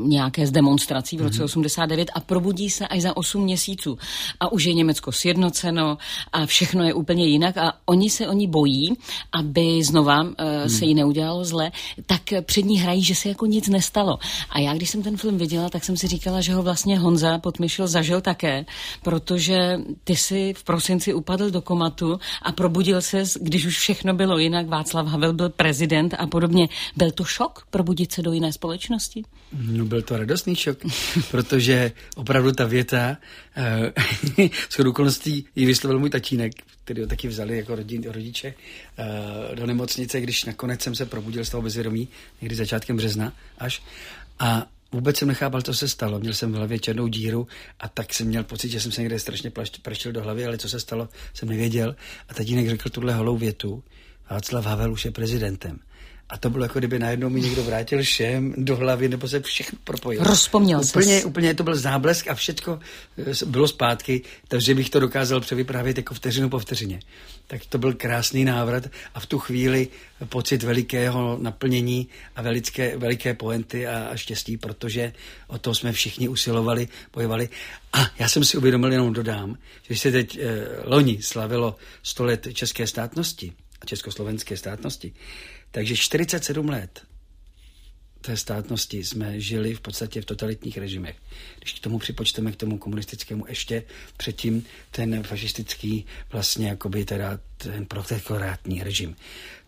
nějaké 0.05 0.47
z 0.47 0.51
demonstrací 0.51 1.17
v 1.17 1.23
roce 1.23 1.39
mm-hmm. 1.39 1.45
89 1.45 2.11
a 2.15 2.21
probudí 2.21 2.71
se 2.71 2.89
až 2.89 3.03
za 3.03 3.17
8 3.17 3.43
měsíců. 3.43 3.99
A 4.41 4.53
už 4.53 4.65
je 4.65 4.75
Německo 4.75 5.13
sjednoceno 5.13 5.99
a 6.33 6.47
všechno 6.47 6.85
je 6.85 6.95
úplně 6.95 7.27
jinak 7.27 7.57
a 7.57 7.73
oni 7.87 8.11
se 8.11 8.29
oni 8.29 8.47
bojí, 8.47 8.97
aby 9.33 9.85
znova 9.85 10.23
uh, 10.23 10.31
se 10.67 10.85
jí 10.85 10.95
neudělalo 10.95 11.45
zle, 11.45 11.73
tak 12.07 12.23
před 12.43 12.63
ní 12.63 12.79
hrají, 12.79 13.05
že 13.05 13.15
se 13.15 13.29
jako 13.29 13.47
nic 13.47 13.69
nestalo. 13.69 14.19
A 14.51 14.59
já, 14.59 14.75
když 14.75 14.91
jsem 14.91 15.03
ten 15.03 15.17
film 15.17 15.39
viděla, 15.39 15.69
tak 15.69 15.85
jsem 15.85 15.97
si 15.97 16.07
říkala, 16.07 16.41
že 16.41 16.55
ho 16.55 16.63
vlastně 16.63 16.99
Honza 16.99 17.39
Potmyšil 17.39 17.89
zažil 17.89 18.21
také, 18.21 18.65
protože 19.03 19.81
ty 20.05 20.17
si 20.17 20.55
v 20.57 20.65
prosinci 20.65 21.15
upadl 21.15 21.51
do 21.51 21.61
komatu 21.61 22.19
a 22.43 22.53
probudil 22.53 23.03
se, 23.03 23.25
když 23.41 23.67
už 23.67 23.79
všechno 23.79 24.00
všechno 24.01 24.15
bylo 24.15 24.39
jinak, 24.39 24.69
Václav 24.69 25.07
Havel 25.07 25.33
byl 25.33 25.49
prezident 25.49 26.15
a 26.19 26.27
podobně. 26.27 26.69
Byl 26.97 27.11
to 27.11 27.25
šok 27.25 27.67
probudit 27.71 28.13
se 28.13 28.23
do 28.23 28.33
jiné 28.33 28.53
společnosti? 28.53 29.23
No 29.53 29.85
byl 29.85 30.03
to 30.03 30.17
radostný 30.17 30.57
šok, 30.57 30.79
protože 31.31 31.93
opravdu 32.17 32.53
ta 32.53 32.67
věta, 32.67 33.17
uh, 34.39 34.49
s 34.69 34.79
okolností 34.79 35.47
ji 35.57 35.67
vyslovil 35.67 35.99
můj 35.99 36.11
tatínek, 36.11 36.53
který 36.85 37.03
ho 37.03 37.07
taky 37.07 37.29
vzali 37.29 37.57
jako 37.57 37.75
rodin, 37.75 38.03
rodiče 38.09 38.55
uh, 38.55 39.57
do 39.57 39.67
nemocnice, 39.67 40.21
když 40.21 40.45
nakonec 40.45 40.83
jsem 40.83 40.95
se 40.95 41.07
probudil 41.07 41.45
z 41.45 41.51
toho 41.51 41.63
bezvědomí, 41.63 42.09
někdy 42.41 42.57
začátkem 42.57 42.97
března 42.97 43.33
až. 43.59 43.83
A 44.39 44.67
vůbec 44.93 45.17
jsem 45.17 45.29
nechápal, 45.29 45.63
co 45.63 45.75
se 45.75 45.89
stalo. 45.89 46.19
Měl 46.19 46.35
jsem 46.35 46.53
v 46.53 46.57
hlavě 46.57 46.79
černou 46.79 47.07
díru 47.07 47.47
a 47.81 47.89
tak 47.89 48.15
jsem 48.15 48.27
měl 48.27 48.45
pocit, 48.45 48.69
že 48.69 48.81
jsem 48.81 48.93
se 48.93 49.01
někde 49.01 49.19
strašně 49.19 49.53
praštil 49.83 50.13
do 50.13 50.23
hlavy, 50.23 50.47
ale 50.47 50.59
co 50.59 50.69
se 50.69 50.81
stalo, 50.81 51.09
jsem 51.35 51.49
nevěděl. 51.49 51.97
A 52.29 52.35
tatínek 52.35 52.69
řekl 52.69 52.89
tuhle 52.89 53.15
holou 53.15 53.37
větu. 53.37 53.85
Václav 54.31 54.65
Havel 54.65 54.93
už 54.93 55.05
je 55.05 55.11
prezidentem. 55.11 55.79
A 56.31 56.37
to 56.37 56.51
bylo 56.51 56.65
jako 56.65 56.79
kdyby 56.79 56.99
najednou 56.99 57.31
mi 57.31 57.41
někdo 57.41 57.63
vrátil 57.63 58.03
všem 58.03 58.55
do 58.57 58.77
hlavy, 58.77 59.09
nebo 59.09 59.29
se 59.29 59.41
všechno 59.41 59.79
propojil. 59.85 60.25
Rozpomněl 60.25 60.81
úplně, 60.91 61.15
ses. 61.17 61.25
Úplně 61.25 61.55
to 61.55 61.63
byl 61.63 61.77
záblesk 61.77 62.29
a 62.29 62.35
všechno 62.35 62.81
eh, 63.19 63.47
bylo 63.47 63.69
zpátky, 63.69 64.23
takže 64.49 64.75
bych 64.75 64.91
to 64.91 65.01
dokázal 65.01 65.41
převyprávět 65.41 65.97
jako 65.97 66.15
vteřinu 66.15 66.49
po 66.49 66.59
vteřině. 66.59 67.01
Tak 67.47 67.67
to 67.69 67.79
byl 67.79 67.95
krásný 67.95 68.45
návrat 68.45 68.87
a 69.15 69.21
v 69.21 69.27
tu 69.27 69.39
chvíli 69.39 69.89
pocit 70.29 70.63
velikého 70.63 71.39
naplnění 71.41 72.09
a 72.37 72.43
veliké, 72.43 72.97
veliké 72.97 73.35
poenty 73.35 73.87
a, 73.87 74.09
a 74.09 74.17
štěstí, 74.17 74.57
protože 74.57 75.13
o 75.47 75.59
to 75.59 75.75
jsme 75.75 75.93
všichni 75.93 76.29
usilovali, 76.29 76.89
bojovali. 77.13 77.49
A 77.93 77.99
já 78.19 78.29
jsem 78.29 78.45
si 78.45 78.57
uvědomil, 78.57 78.93
jenom 78.93 79.13
dodám, 79.13 79.59
že 79.91 79.97
se 79.97 80.13
teď 80.13 80.39
eh, 80.39 80.67
loni 80.85 81.19
slavilo 81.23 81.77
100 82.03 82.25
let 82.25 82.49
české 82.53 82.87
státnosti, 82.87 83.53
a 83.81 83.87
československé 83.87 84.57
státnosti, 84.57 85.13
takže 85.71 85.97
47 85.97 86.69
let 86.69 87.03
té 88.21 88.37
státnosti 88.37 89.05
jsme 89.05 89.41
žili 89.41 89.75
v 89.75 89.81
podstatě 89.81 90.23
v 90.23 90.25
totalitních 90.25 90.79
režimech. 90.79 91.17
Když 91.59 91.73
k 91.73 91.79
tomu 91.79 91.99
připočteme 91.99 92.53
k 92.53 92.57
tomu 92.57 92.79
komunistickému 92.79 93.45
ještě 93.49 93.83
předtím 94.17 94.65
ten 94.91 95.23
fašistický 95.23 96.07
vlastně 96.33 96.69
jakoby 96.69 97.05
teda 97.05 97.41
ten 97.57 97.87
protektorátní 97.87 98.83
režim, 98.83 99.17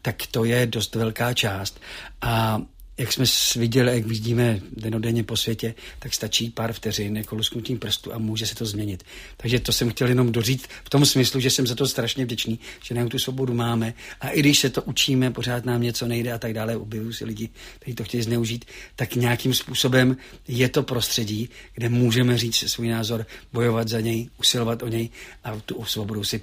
tak 0.03 0.27
to 0.31 0.45
je 0.45 0.67
dost 0.67 0.95
velká 0.95 1.35
část. 1.35 1.81
A 2.21 2.63
jak 2.99 3.13
jsme 3.13 3.25
viděli, 3.57 3.95
jak 3.95 4.07
vidíme 4.07 4.61
denodenně 4.77 5.25
po 5.25 5.37
světě, 5.37 5.75
tak 5.99 6.15
stačí 6.15 6.51
pár 6.51 6.73
vteřin 6.73 7.17
jako 7.17 7.37
lusknutím 7.37 7.79
prstu 7.79 8.15
a 8.15 8.19
může 8.19 8.47
se 8.47 8.55
to 8.55 8.67
změnit. 8.67 9.05
Takže 9.37 9.61
to 9.61 9.73
jsem 9.73 9.91
chtěl 9.91 10.09
jenom 10.09 10.33
dořít 10.33 10.67
v 10.85 10.91
tom 10.91 11.07
smyslu, 11.07 11.41
že 11.41 11.51
jsem 11.51 11.67
za 11.67 11.75
to 11.75 11.87
strašně 11.87 12.25
vděčný, 12.25 12.59
že 12.83 12.95
nám 12.95 13.09
tu 13.09 13.19
svobodu 13.19 13.55
máme 13.55 13.95
a 14.21 14.29
i 14.29 14.41
když 14.41 14.59
se 14.59 14.71
to 14.71 14.83
učíme, 14.83 15.31
pořád 15.31 15.65
nám 15.65 15.83
něco 15.83 16.09
nejde 16.09 16.33
a 16.33 16.39
tak 16.39 16.55
dále, 16.55 16.77
objevují 16.77 17.15
se 17.15 17.25
lidi, 17.25 17.49
kteří 17.79 17.95
to 17.95 18.05
chtějí 18.05 18.23
zneužít, 18.23 18.65
tak 18.97 19.15
nějakým 19.15 19.55
způsobem 19.55 20.17
je 20.49 20.69
to 20.69 20.83
prostředí, 20.83 21.49
kde 21.75 21.89
můžeme 21.89 22.39
říct 22.39 22.71
svůj 22.71 22.89
názor, 22.89 23.27
bojovat 23.53 23.89
za 23.89 24.01
něj, 24.01 24.29
usilovat 24.39 24.83
o 24.83 24.89
něj 24.89 25.09
a 25.45 25.57
tu 25.57 25.85
svobodu 25.85 26.25
si 26.25 26.41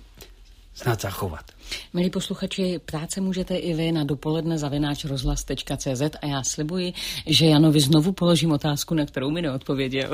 snad 0.73 1.01
zachovat. 1.01 1.58
Milí 1.93 2.09
posluchači, 2.09 2.79
ptát 2.85 3.11
se 3.11 3.21
můžete 3.21 3.55
i 3.55 3.73
vy 3.73 3.91
na 3.91 4.03
dopoledne 4.03 4.57
zavináč 4.57 5.05
rozhlas.cz 5.05 6.01
a 6.21 6.25
já 6.25 6.43
slibuji, 6.43 6.93
že 7.27 7.45
Janovi 7.45 7.79
znovu 7.79 8.11
položím 8.11 8.51
otázku, 8.51 8.93
na 8.95 9.05
kterou 9.05 9.31
mi 9.31 9.41
neodpověděl. 9.41 10.11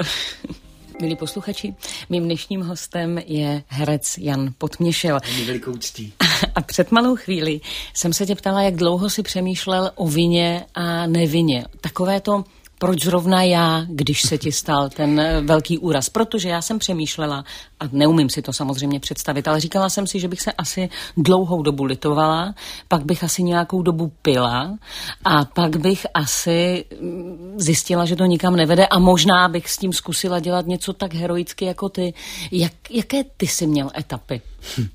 Milí 1.01 1.15
posluchači, 1.15 1.75
mým 2.09 2.23
dnešním 2.23 2.61
hostem 2.61 3.17
je 3.25 3.63
herec 3.67 4.17
Jan 4.17 4.53
Potměšel. 4.57 5.19
velikou 5.45 5.77
ctí. 5.77 6.13
A 6.55 6.61
před 6.61 6.91
malou 6.91 7.15
chvíli 7.15 7.61
jsem 7.93 8.13
se 8.13 8.25
tě 8.25 8.35
ptala, 8.35 8.61
jak 8.61 8.75
dlouho 8.75 9.09
si 9.09 9.23
přemýšlel 9.23 9.91
o 9.95 10.07
vině 10.07 10.65
a 10.75 11.07
nevině. 11.07 11.65
Takové 11.81 12.21
to 12.21 12.43
proč 12.79 13.03
zrovna 13.03 13.43
já, 13.43 13.85
když 13.89 14.21
se 14.21 14.37
ti 14.37 14.51
stal 14.51 14.89
ten 14.89 15.19
eh, 15.19 15.41
velký 15.41 15.77
úraz. 15.77 16.09
Protože 16.09 16.49
já 16.49 16.61
jsem 16.61 16.79
přemýšlela, 16.79 17.45
a 17.79 17.83
neumím 17.91 18.29
si 18.29 18.41
to 18.41 18.53
samozřejmě 18.53 18.99
představit, 18.99 19.47
ale 19.47 19.59
říkala 19.59 19.89
jsem 19.89 20.07
si, 20.07 20.19
že 20.19 20.27
bych 20.27 20.41
se 20.41 20.51
asi 20.51 20.89
dlouhou 21.17 21.61
dobu 21.61 21.83
litovala, 21.83 22.55
pak 22.87 23.05
bych 23.05 23.23
asi 23.23 23.43
nějakou 23.43 23.81
dobu 23.81 24.11
pila 24.21 24.77
a 25.25 25.45
pak 25.45 25.77
bych 25.77 26.05
asi 26.13 26.85
mm, 27.01 27.53
zjistila, 27.57 28.05
že 28.05 28.15
to 28.15 28.25
nikam 28.25 28.55
nevede 28.55 28.87
a 28.87 28.99
možná 28.99 29.47
bych 29.47 29.69
s 29.69 29.77
tím 29.77 29.93
zkusila 29.93 30.39
dělat 30.39 30.67
něco 30.67 30.93
tak 30.93 31.13
heroicky 31.13 31.65
jako 31.65 31.89
ty. 31.89 32.13
Jak, 32.51 32.73
jaké 32.89 33.23
ty 33.37 33.47
jsi 33.47 33.67
měl 33.67 33.91
etapy? 33.97 34.41
Hm. 34.77 34.87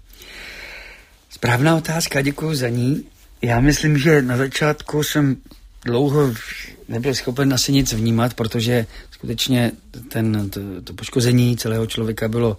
Správná 1.31 1.77
otázka, 1.77 2.23
děkuji 2.23 2.55
za 2.55 2.69
ní. 2.69 3.05
Já 3.43 3.61
myslím, 3.61 3.99
že 3.99 4.23
na 4.23 4.37
začátku 4.37 5.03
jsem 5.03 5.37
dlouho 5.85 6.35
nebyl 6.89 7.15
schopen 7.15 7.55
asi 7.55 7.73
nic 7.73 7.93
vnímat, 7.93 8.35
protože 8.35 8.87
skutečně 9.11 9.73
ten, 10.09 10.51
to, 10.51 10.61
to 10.85 10.93
poškození 10.93 11.57
celého 11.57 11.87
člověka 11.87 12.29
bylo 12.29 12.57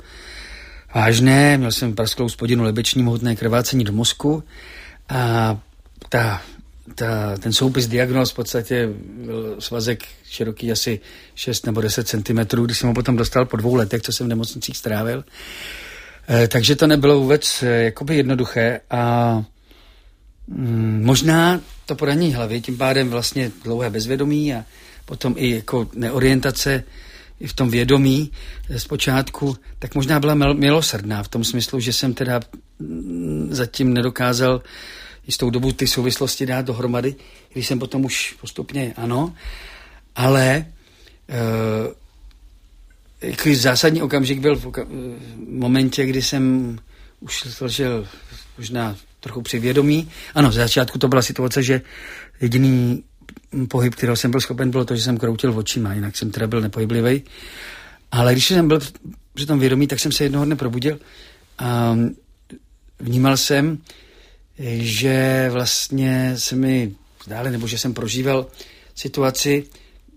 vážné. 0.96 1.58
Měl 1.58 1.72
jsem 1.72 1.96
prasklou 1.96 2.30
spodinu 2.30 2.64
lebeční 2.64 3.04
mohutné 3.04 3.36
krvácení 3.36 3.84
do 3.84 3.94
mozku 3.94 4.44
a 5.10 5.58
ta, 6.10 6.42
ta, 6.96 7.38
ten 7.38 7.54
soupis 7.54 7.88
diagnóz 7.88 8.32
v 8.32 8.36
podstatě 8.36 8.90
byl 9.26 9.56
svazek 9.60 10.04
široký 10.30 10.72
asi 10.72 11.00
6 11.36 11.66
nebo 11.66 11.82
10 11.82 12.08
cm, 12.08 12.64
když 12.64 12.78
jsem 12.78 12.90
ho 12.90 12.96
potom 12.96 13.16
dostal 13.16 13.46
po 13.46 13.58
dvou 13.58 13.76
letech, 13.76 14.02
co 14.02 14.12
jsem 14.12 14.26
v 14.26 14.30
nemocnicích 14.30 14.78
strávil. 14.78 15.24
E, 16.30 16.48
takže 16.48 16.76
to 16.76 16.88
nebylo 16.88 17.20
vůbec 17.20 17.64
e, 17.64 17.68
jakoby 17.68 18.18
jednoduché 18.18 18.80
a 18.90 19.44
mm, 20.48 21.02
možná 21.06 21.62
to 21.86 21.96
poranění 21.96 22.34
hlavy, 22.34 22.62
tím 22.62 22.78
pádem 22.78 23.10
vlastně 23.10 23.52
dlouhé 23.64 23.90
bezvědomí 23.90 24.54
a 24.54 24.66
potom 25.06 25.34
i 25.38 25.50
jako 25.50 25.90
neorientace 25.96 26.84
i 27.40 27.48
v 27.48 27.54
tom 27.54 27.70
vědomí 27.70 28.32
zpočátku, 28.78 29.58
tak 29.80 29.96
možná 29.96 30.20
byla 30.20 30.34
milosrdná 30.54 31.24
v 31.24 31.28
tom 31.28 31.44
smyslu, 31.44 31.80
že 31.80 31.94
jsem 31.94 32.14
teda 32.14 32.40
mm, 32.80 33.48
zatím 33.52 33.94
nedokázal 33.94 34.62
jistou 35.28 35.50
dobu 35.50 35.72
ty 35.72 35.88
souvislosti 35.88 36.46
dát 36.46 36.66
dohromady, 36.66 37.16
když 37.54 37.68
jsem 37.68 37.80
potom 37.80 38.06
už 38.06 38.36
postupně 38.42 38.94
ano, 38.98 39.34
ale 40.16 40.66
e, 41.30 41.96
zásadní 43.56 44.02
okamžik 44.02 44.40
byl 44.40 44.56
v, 44.56 44.66
oka- 44.66 44.86
v 44.86 45.50
momentě, 45.50 46.06
kdy 46.06 46.22
jsem 46.22 46.78
už 47.20 47.40
složil 47.40 48.08
možná 48.58 48.96
trochu 49.22 49.42
přivědomí. 49.42 50.10
Ano, 50.36 50.50
v 50.50 50.54
začátku 50.54 51.00
to 51.00 51.08
byla 51.08 51.22
situace, 51.22 51.64
že 51.64 51.82
jediný 52.42 53.04
pohyb, 53.68 53.96
kterého 53.96 54.16
jsem 54.16 54.32
byl 54.32 54.42
schopen, 54.42 54.72
bylo 54.72 54.86
to, 54.86 54.96
že 54.96 55.02
jsem 55.02 55.18
kroutil 55.18 55.58
očima, 55.58 55.94
jinak 55.94 56.18
jsem 56.18 56.32
teda 56.32 56.48
byl 56.48 56.62
nepohyblivý. 56.62 57.24
Ale 58.12 58.32
když 58.32 58.48
jsem 58.48 58.68
byl 58.68 58.80
při 59.34 59.46
tom 59.46 59.60
vědomí, 59.60 59.88
tak 59.88 60.00
jsem 60.00 60.12
se 60.12 60.24
jednoho 60.24 60.46
dne 60.46 60.56
probudil 60.56 61.00
a 61.58 61.98
vnímal 63.00 63.38
jsem, 63.38 63.78
že 64.78 65.50
vlastně 65.52 66.34
se 66.36 66.56
mi 66.56 66.96
zdále, 67.26 67.52
nebo 67.52 67.68
že 67.68 67.78
jsem 67.78 67.94
prožíval 67.94 68.48
situaci, 68.96 69.66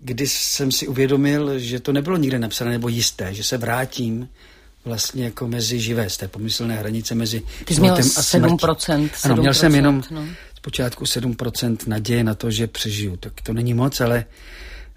kdy 0.01 0.27
jsem 0.27 0.71
si 0.71 0.87
uvědomil, 0.87 1.59
že 1.59 1.79
to 1.79 1.93
nebylo 1.93 2.17
nikde 2.17 2.39
napsané 2.39 2.71
nebo 2.71 2.87
jisté, 2.87 3.33
že 3.33 3.43
se 3.43 3.57
vrátím 3.57 4.29
vlastně 4.85 5.23
jako 5.23 5.47
mezi 5.47 5.79
živé, 5.79 6.09
z 6.09 6.17
té 6.17 6.27
pomyslné 6.27 6.75
hranice 6.75 7.15
mezi 7.15 7.41
Ty 7.65 7.75
jsi 7.75 7.81
měl 7.81 7.93
a 7.93 7.97
7%, 7.97 8.57
7%. 8.57 9.09
Ano, 9.23 9.35
měl 9.35 9.53
jsem 9.53 9.75
jenom 9.75 10.03
no. 10.11 10.25
zpočátku 10.55 11.03
7% 11.03 11.77
naděje 11.87 12.23
na 12.23 12.35
to, 12.35 12.51
že 12.51 12.67
přežiju. 12.67 13.17
Tak 13.17 13.33
to 13.43 13.53
není 13.53 13.73
moc, 13.73 14.01
ale, 14.01 14.25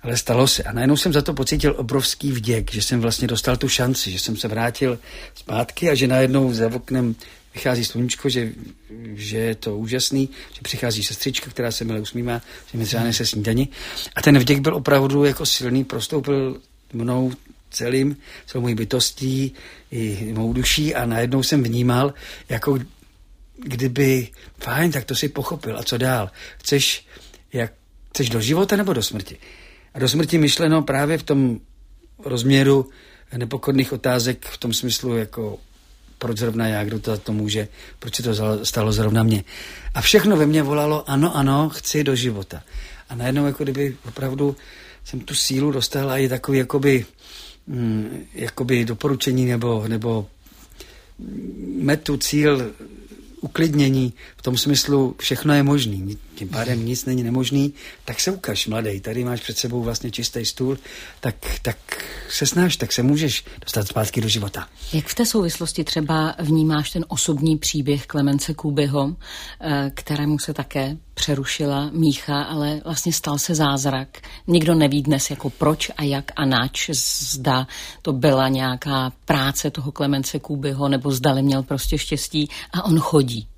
ale 0.03 0.16
stalo 0.16 0.48
se. 0.48 0.62
A 0.62 0.72
najednou 0.72 0.96
jsem 0.96 1.12
za 1.12 1.22
to 1.22 1.35
pocítil 1.35 1.74
obrovský 1.79 2.33
vděk, 2.33 2.72
že 2.72 2.83
jsem 2.83 3.01
vlastně 3.01 3.29
dostal 3.29 3.57
tu 3.57 3.68
šanci, 3.68 4.11
že 4.11 4.18
jsem 4.18 4.37
se 4.37 4.48
vrátil 4.48 4.98
zpátky 5.35 5.90
a 5.90 5.94
že 5.94 6.07
najednou 6.07 6.53
za 6.53 6.66
oknem 6.74 7.14
vychází 7.55 7.85
sluníčko, 7.85 8.29
že, 8.29 8.53
že 9.14 9.38
je 9.38 9.55
to 9.55 9.77
úžasný, 9.77 10.29
že 10.53 10.61
přichází 10.62 11.03
sestřička, 11.03 11.51
která 11.51 11.70
se 11.70 11.85
milé 11.85 12.01
usmívá, 12.01 12.42
že 12.72 12.79
mi 12.79 12.85
třeba 12.85 13.03
nese 13.03 13.27
snídani. 13.27 13.68
A 14.16 14.22
ten 14.22 14.38
vděk 14.38 14.61
byl 14.61 14.74
opravdu 14.74 15.24
jako 15.24 15.46
silný, 15.46 15.85
prostoupil 15.85 16.61
mnou 16.92 17.33
celým, 17.70 18.16
celou 18.46 18.62
mojí 18.62 18.74
bytostí 18.74 19.52
i 19.90 20.33
mou 20.33 20.52
duší 20.52 20.94
a 20.94 21.07
najednou 21.07 21.42
jsem 21.42 21.62
vnímal, 21.62 22.14
jako 22.48 22.78
kdyby, 23.64 24.28
fajn, 24.59 24.92
tak 24.92 25.04
to 25.04 25.14
si 25.14 25.28
pochopil 25.28 25.78
a 25.78 25.83
co 25.83 25.98
dál? 25.98 26.31
Chceš, 26.59 27.07
jak, 27.52 27.72
chceš 28.11 28.31
do 28.31 28.40
života 28.40 28.76
nebo 28.76 28.92
do 28.92 29.02
smrti? 29.02 29.37
A 29.94 29.98
do 29.98 30.09
smrti 30.09 30.38
myšleno 30.38 30.83
právě 30.83 31.18
v 31.18 31.22
tom 31.22 31.61
rozměru 32.18 32.88
nepokorných 33.37 33.92
otázek 33.92 34.46
v 34.46 34.59
tom 34.59 34.72
smyslu 34.72 35.16
jako 35.16 35.59
proč 36.18 36.38
zrovna 36.38 36.66
já, 36.66 36.85
kdo 36.85 36.98
to 36.98 37.11
za 37.11 37.16
to 37.16 37.33
může, 37.33 37.68
proč 37.98 38.16
se 38.16 38.22
to 38.22 38.64
stalo 38.64 38.92
zrovna 38.92 39.22
mě. 39.22 39.44
A 39.94 40.00
všechno 40.00 40.37
ve 40.37 40.46
mně 40.46 40.62
volalo, 40.62 41.11
ano, 41.11 41.37
ano, 41.37 41.68
chci 41.68 42.04
do 42.04 42.16
života. 42.16 42.62
A 43.09 43.14
najednou 43.14 43.46
jako 43.46 43.62
kdyby 43.62 43.96
opravdu 44.09 44.57
jsem 45.04 45.20
tu 45.20 45.35
sílu 45.35 45.72
dostal 45.72 46.11
a 46.11 46.16
je 46.16 46.28
takový 46.28 46.59
jakoby, 46.59 47.07
mm, 47.68 48.24
jakoby 48.35 48.85
doporučení 48.85 49.46
nebo, 49.46 49.88
nebo 49.88 50.26
metu, 51.78 52.16
cíl 52.16 52.72
uklidnění 53.40 54.12
v 54.38 54.42
tom 54.42 54.59
smyslu, 54.59 55.14
všechno 55.18 55.55
je 55.55 55.62
možný, 55.62 56.18
tím 56.35 56.48
pádem 56.48 56.87
nic 56.87 57.05
není 57.05 57.22
nemožný, 57.22 57.74
tak 58.05 58.20
se 58.20 58.31
ukaž, 58.31 58.66
mladý, 58.66 59.01
tady 59.01 59.24
máš 59.24 59.40
před 59.40 59.59
sebou 59.59 59.83
vlastně 59.83 60.11
čistý 60.11 60.44
stůl, 60.46 60.79
tak, 61.20 61.35
tak 61.62 61.77
se 62.31 62.46
snaž, 62.46 62.77
tak 62.77 62.92
se 62.92 63.03
můžeš 63.03 63.44
dostat 63.61 63.88
zpátky 63.88 64.20
do 64.20 64.29
života. 64.29 64.68
Jak 64.92 65.07
v 65.07 65.14
té 65.14 65.27
souvislosti 65.27 65.85
třeba 65.85 66.35
vnímáš 66.38 66.90
ten 66.90 67.05
osobní 67.09 67.59
příběh 67.59 68.07
Klemence 68.07 68.55
Kůbyho, 68.55 69.16
eh, 69.61 69.90
kterému 69.94 70.38
se 70.38 70.55
také 70.55 70.96
přerušila 71.14 71.90
mícha, 71.92 72.42
ale 72.42 72.81
vlastně 72.85 73.12
stal 73.12 73.38
se 73.38 73.55
zázrak. 73.55 74.09
Nikdo 74.46 74.74
neví 74.74 75.03
dnes 75.03 75.31
jako 75.31 75.51
proč 75.51 75.90
a 75.96 76.03
jak 76.03 76.33
a 76.37 76.44
nač. 76.44 76.90
Zda 76.92 77.66
to 78.03 78.12
byla 78.12 78.48
nějaká 78.48 79.12
práce 79.24 79.70
toho 79.70 79.92
Klemence 79.92 80.38
Kůbyho, 80.38 80.88
nebo 80.88 81.11
zdali 81.11 81.42
měl 81.42 81.62
prostě 81.62 81.98
štěstí 81.98 82.48
a 82.72 82.85
on 82.85 82.98
chodí. 82.98 83.48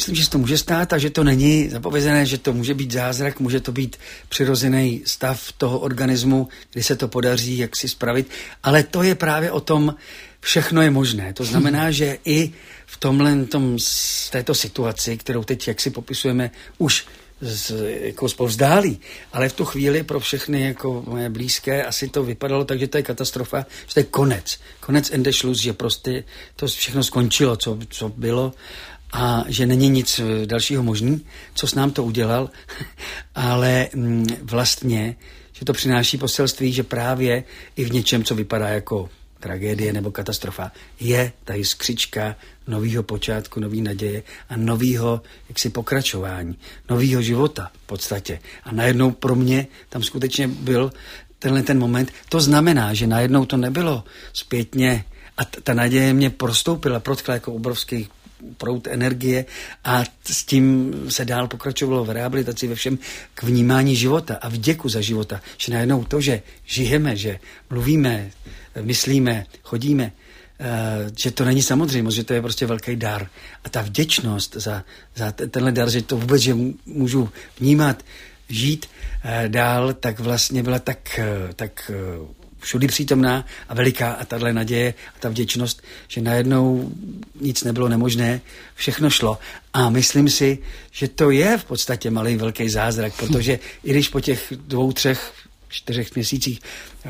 Myslím, 0.00 0.14
že 0.14 0.24
se 0.24 0.30
to 0.30 0.38
může 0.38 0.58
stát 0.58 0.92
a 0.92 0.98
že 0.98 1.10
to 1.10 1.24
není 1.24 1.68
zapovězené, 1.68 2.26
že 2.26 2.38
to 2.38 2.52
může 2.52 2.74
být 2.74 2.92
zázrak, 2.92 3.40
může 3.40 3.60
to 3.60 3.72
být 3.72 3.96
přirozený 4.28 5.02
stav 5.06 5.52
toho 5.52 5.78
organismu, 5.78 6.48
kdy 6.72 6.82
se 6.82 6.96
to 6.96 7.08
podaří, 7.08 7.58
jak 7.58 7.76
si 7.76 7.88
spravit, 7.88 8.30
ale 8.62 8.82
to 8.82 9.02
je 9.02 9.14
právě 9.14 9.52
o 9.52 9.60
tom, 9.60 9.94
všechno 10.40 10.82
je 10.82 10.90
možné. 10.90 11.32
To 11.32 11.44
znamená, 11.44 11.90
že 11.90 12.18
i 12.24 12.52
v 12.86 12.96
tomhle, 12.96 13.44
tom, 13.44 13.76
této 14.30 14.54
situaci, 14.54 15.16
kterou 15.16 15.44
teď, 15.44 15.68
jak 15.68 15.80
si 15.80 15.90
popisujeme, 15.90 16.50
už 16.78 17.06
z, 17.40 17.72
jako 18.00 18.28
zpovzdálí, 18.28 19.00
ale 19.32 19.48
v 19.48 19.52
tu 19.52 19.64
chvíli 19.64 20.02
pro 20.02 20.20
všechny 20.20 20.62
jako 20.62 21.04
moje 21.06 21.28
blízké 21.28 21.84
asi 21.84 22.08
to 22.08 22.24
vypadalo 22.24 22.64
tak, 22.64 22.78
že 22.78 22.88
to 22.88 22.96
je 22.96 23.02
katastrofa, 23.02 23.66
že 23.86 23.94
to 23.94 24.00
je 24.00 24.04
konec. 24.04 24.60
Konec 24.80 25.10
Endeschluss, 25.10 25.60
že 25.60 25.72
prostě 25.72 26.24
to 26.56 26.66
všechno 26.66 27.04
skončilo, 27.04 27.56
co, 27.56 27.78
co 27.88 28.08
bylo 28.08 28.52
a 29.12 29.44
že 29.48 29.66
není 29.66 29.88
nic 29.88 30.18
eh, 30.18 30.46
dalšího 30.46 30.82
možný, 30.82 31.26
co 31.54 31.66
s 31.66 31.74
nám 31.74 31.90
to 31.90 32.04
udělal, 32.04 32.50
ale 33.34 33.88
mm, 33.94 34.26
vlastně, 34.42 35.16
že 35.52 35.64
to 35.64 35.72
přináší 35.72 36.18
poselství, 36.18 36.72
že 36.72 36.82
právě 36.82 37.44
i 37.76 37.84
v 37.84 37.92
něčem, 37.92 38.24
co 38.24 38.34
vypadá 38.34 38.68
jako 38.68 39.08
tragédie 39.40 39.92
nebo 39.92 40.10
katastrofa, 40.10 40.72
je 41.00 41.32
ta 41.44 41.54
jiskřička 41.54 42.36
nového 42.66 43.02
počátku, 43.02 43.60
nový 43.60 43.82
naděje 43.82 44.22
a 44.48 44.56
nového 44.56 45.22
jaksi 45.48 45.70
pokračování, 45.70 46.58
nového 46.90 47.22
života 47.22 47.70
v 47.84 47.86
podstatě. 47.86 48.38
A 48.64 48.72
najednou 48.72 49.10
pro 49.10 49.34
mě 49.34 49.66
tam 49.88 50.02
skutečně 50.02 50.48
byl 50.48 50.92
tenhle 51.38 51.62
ten 51.62 51.78
moment. 51.78 52.12
To 52.28 52.40
znamená, 52.40 52.94
že 52.94 53.06
najednou 53.06 53.44
to 53.46 53.56
nebylo 53.56 54.04
zpětně 54.32 55.04
a 55.36 55.44
ta 55.44 55.74
naděje 55.74 56.12
mě 56.12 56.30
prostoupila, 56.30 57.00
protkla 57.00 57.34
jako 57.34 57.52
obrovský 57.52 58.08
prout 58.56 58.86
energie 58.86 59.44
a 59.84 60.04
s 60.24 60.44
tím 60.44 60.94
se 61.08 61.24
dál 61.24 61.48
pokračovalo 61.48 62.04
v 62.04 62.10
rehabilitaci 62.10 62.68
ve 62.68 62.74
všem 62.74 62.98
k 63.34 63.42
vnímání 63.42 63.96
života 63.96 64.38
a 64.40 64.48
vděku 64.48 64.88
za 64.88 65.00
života. 65.00 65.40
Že 65.58 65.72
najednou 65.72 66.04
to, 66.04 66.20
že 66.20 66.42
žijeme, 66.64 67.16
že 67.16 67.38
mluvíme, 67.70 68.30
myslíme, 68.80 69.46
chodíme, 69.62 70.12
eh, 70.60 71.10
že 71.18 71.30
to 71.30 71.44
není 71.44 71.62
samozřejmost, 71.62 72.16
že 72.16 72.24
to 72.24 72.34
je 72.34 72.42
prostě 72.42 72.66
velký 72.66 72.96
dar. 72.96 73.28
A 73.64 73.68
ta 73.68 73.82
vděčnost 73.82 74.56
za, 74.56 74.84
za 75.16 75.32
tenhle 75.32 75.72
dar, 75.72 75.90
že 75.90 76.02
to 76.02 76.16
vůbec, 76.16 76.42
že 76.42 76.56
můžu 76.86 77.28
vnímat, 77.60 78.02
žít 78.48 78.86
eh, 79.24 79.48
dál, 79.48 79.92
tak 79.92 80.20
vlastně 80.20 80.62
byla 80.62 80.78
tak, 80.78 81.18
eh, 81.18 81.54
tak 81.54 81.90
všudy 82.60 82.86
přítomná 82.86 83.46
a 83.68 83.74
veliká 83.74 84.12
a 84.12 84.24
tahle 84.24 84.52
naděje 84.52 84.94
a 85.16 85.18
ta 85.20 85.28
vděčnost, 85.28 85.82
že 86.08 86.20
najednou 86.20 86.92
nic 87.40 87.64
nebylo 87.64 87.88
nemožné, 87.88 88.40
všechno 88.74 89.10
šlo. 89.10 89.38
A 89.72 89.90
myslím 89.90 90.28
si, 90.28 90.58
že 90.92 91.08
to 91.08 91.30
je 91.30 91.58
v 91.58 91.64
podstatě 91.64 92.10
malý 92.10 92.36
velký 92.36 92.68
zázrak, 92.68 93.12
protože 93.16 93.58
i 93.84 93.90
když 93.90 94.08
po 94.08 94.20
těch 94.20 94.52
dvou, 94.56 94.92
třech 94.92 95.32
čtyřech 95.68 96.14
měsících 96.14 96.60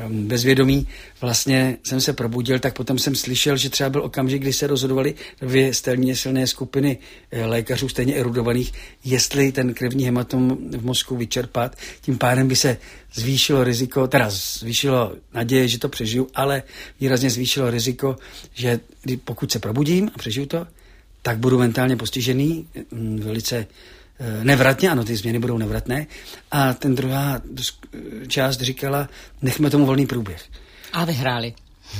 bezvědomí 0.09 0.87
vlastně 1.21 1.77
jsem 1.83 2.01
se 2.01 2.13
probudil, 2.13 2.59
tak 2.59 2.73
potom 2.73 2.99
jsem 2.99 3.15
slyšel, 3.15 3.57
že 3.57 3.69
třeba 3.69 3.89
byl 3.89 4.03
okamžik, 4.03 4.41
kdy 4.41 4.53
se 4.53 4.67
rozhodovali 4.67 5.15
dvě 5.41 5.73
stejně 5.73 6.15
silné 6.15 6.47
skupiny 6.47 6.97
eh, 7.31 7.45
lékařů, 7.45 7.89
stejně 7.89 8.15
erudovaných, 8.15 8.73
jestli 9.05 9.51
ten 9.51 9.73
krevní 9.73 10.05
hematom 10.05 10.57
v 10.77 10.85
mozku 10.85 11.15
vyčerpat. 11.15 11.75
Tím 12.01 12.17
pádem 12.17 12.47
by 12.47 12.55
se 12.55 12.77
zvýšilo 13.13 13.63
riziko, 13.63 14.07
teda 14.07 14.29
zvýšilo 14.29 15.15
naděje, 15.33 15.67
že 15.67 15.79
to 15.79 15.89
přežiju, 15.89 16.27
ale 16.35 16.63
výrazně 16.99 17.29
zvýšilo 17.29 17.69
riziko, 17.69 18.15
že 18.53 18.79
pokud 19.25 19.51
se 19.51 19.59
probudím 19.59 20.11
a 20.15 20.17
přežiju 20.17 20.45
to, 20.45 20.67
tak 21.21 21.37
budu 21.37 21.59
mentálně 21.59 21.97
postižený, 21.97 22.67
mm, 22.91 23.19
velice 23.23 23.67
nevratně, 24.43 24.89
ano, 24.89 25.03
ty 25.03 25.15
změny 25.15 25.39
budou 25.39 25.57
nevratné. 25.57 26.07
A 26.51 26.73
ten 26.73 26.95
druhá 26.95 27.41
část 28.27 28.61
říkala, 28.61 29.09
nechme 29.41 29.69
tomu 29.69 29.85
volný 29.85 30.07
průběh. 30.07 30.43
A 30.93 31.05
vyhráli. 31.05 31.53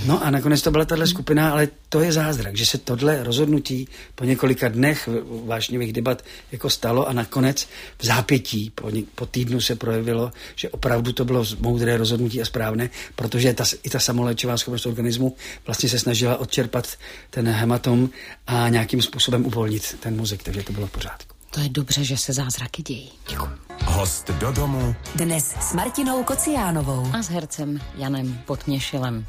No 0.06 0.26
a 0.26 0.32
nakonec 0.32 0.62
to 0.62 0.72
byla 0.72 0.86
tahle 0.86 1.08
skupina, 1.08 1.52
ale 1.52 1.68
to 1.90 2.02
je 2.02 2.12
zázrak, 2.12 2.58
že 2.58 2.66
se 2.66 2.78
tohle 2.78 3.24
rozhodnutí 3.24 3.88
po 4.16 4.26
několika 4.26 4.68
dnech 4.68 5.10
vášnivých 5.46 5.94
debat 5.94 6.24
jako 6.52 6.70
stalo 6.70 7.08
a 7.08 7.14
nakonec 7.14 7.68
v 7.98 8.06
zápětí 8.06 8.72
po, 8.76 8.90
ně, 8.90 9.04
po 9.16 9.26
týdnu 9.26 9.62
se 9.62 9.76
projevilo, 9.76 10.32
že 10.56 10.70
opravdu 10.70 11.14
to 11.14 11.26
bylo 11.26 11.46
moudré 11.60 11.98
rozhodnutí 11.98 12.42
a 12.42 12.46
správné, 12.46 12.90
protože 13.16 13.54
ta, 13.54 13.64
i 13.84 13.90
ta 13.90 14.00
samoléčivá 14.00 14.58
schopnost 14.58 14.86
organismu 14.86 15.36
vlastně 15.66 15.90
se 15.90 16.00
snažila 16.00 16.38
odčerpat 16.38 16.88
ten 17.30 17.48
hematom 17.48 18.10
a 18.48 18.70
nějakým 18.70 19.02
způsobem 19.02 19.46
uvolnit 19.46 19.96
ten 20.00 20.18
mozek, 20.18 20.44
takže 20.44 20.64
to 20.64 20.74
bylo 20.74 20.88
v 20.88 20.92
pořádku. 20.92 21.41
To 21.54 21.60
je 21.60 21.70
dobře, 21.70 22.04
že 22.04 22.18
se 22.18 22.34
zázraky 22.34 22.84
dějí. 22.84 23.12
Děkuji. 23.30 23.50
Host 23.86 24.30
do 24.32 24.52
domu. 24.52 24.96
Dnes 25.16 25.56
s 25.60 25.74
Martinou 25.74 26.24
Kociánovou. 26.24 27.08
A 27.14 27.22
s 27.24 27.30
hercem 27.30 27.82
Janem 27.96 28.42
Potměšilem. 28.46 29.26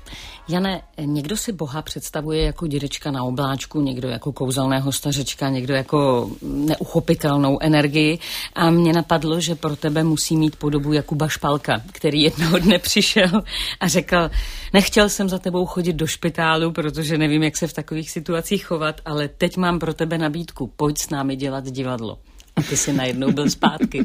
Jane, 0.48 0.82
někdo 1.00 1.36
si 1.36 1.52
Boha 1.52 1.82
představuje 1.82 2.42
jako 2.42 2.66
dědečka 2.66 3.10
na 3.10 3.22
obláčku, 3.22 3.80
někdo 3.80 4.08
jako 4.08 4.32
kouzelného 4.32 4.92
stařečka, 4.92 5.48
někdo 5.48 5.74
jako 5.74 6.30
neuchopitelnou 6.42 7.58
energii. 7.60 8.18
A 8.54 8.70
mě 8.70 8.92
napadlo, 8.92 9.40
že 9.40 9.54
pro 9.54 9.76
tebe 9.76 10.04
musí 10.04 10.36
mít 10.36 10.56
podobu 10.56 10.92
Jakuba 10.92 11.28
Špalka, 11.28 11.82
který 11.92 12.22
jednoho 12.22 12.58
dne 12.58 12.78
přišel 12.78 13.42
a 13.80 13.88
řekl, 13.88 14.30
nechtěl 14.72 15.08
jsem 15.08 15.28
za 15.28 15.38
tebou 15.38 15.66
chodit 15.66 15.92
do 15.92 16.06
špitálu, 16.06 16.72
protože 16.72 17.18
nevím, 17.18 17.42
jak 17.42 17.56
se 17.56 17.66
v 17.66 17.72
takových 17.72 18.10
situacích 18.10 18.64
chovat, 18.64 19.00
ale 19.04 19.28
teď 19.28 19.56
mám 19.56 19.78
pro 19.78 19.94
tebe 19.94 20.18
nabídku, 20.18 20.72
pojď 20.76 20.98
s 20.98 21.10
námi 21.10 21.36
dělat 21.36 21.64
divadlo. 21.64 22.18
A 22.56 22.62
ty 22.62 22.76
jsi 22.76 22.92
najednou 22.92 23.32
byl 23.32 23.50
zpátky. 23.50 24.04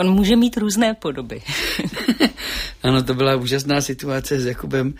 On 0.00 0.10
může 0.10 0.36
mít 0.36 0.56
různé 0.56 0.94
podoby. 0.94 1.42
ano, 2.82 3.02
to 3.02 3.14
byla 3.14 3.36
úžasná 3.36 3.80
situace 3.80 4.40
s 4.40 4.46
Jakubem 4.46 4.94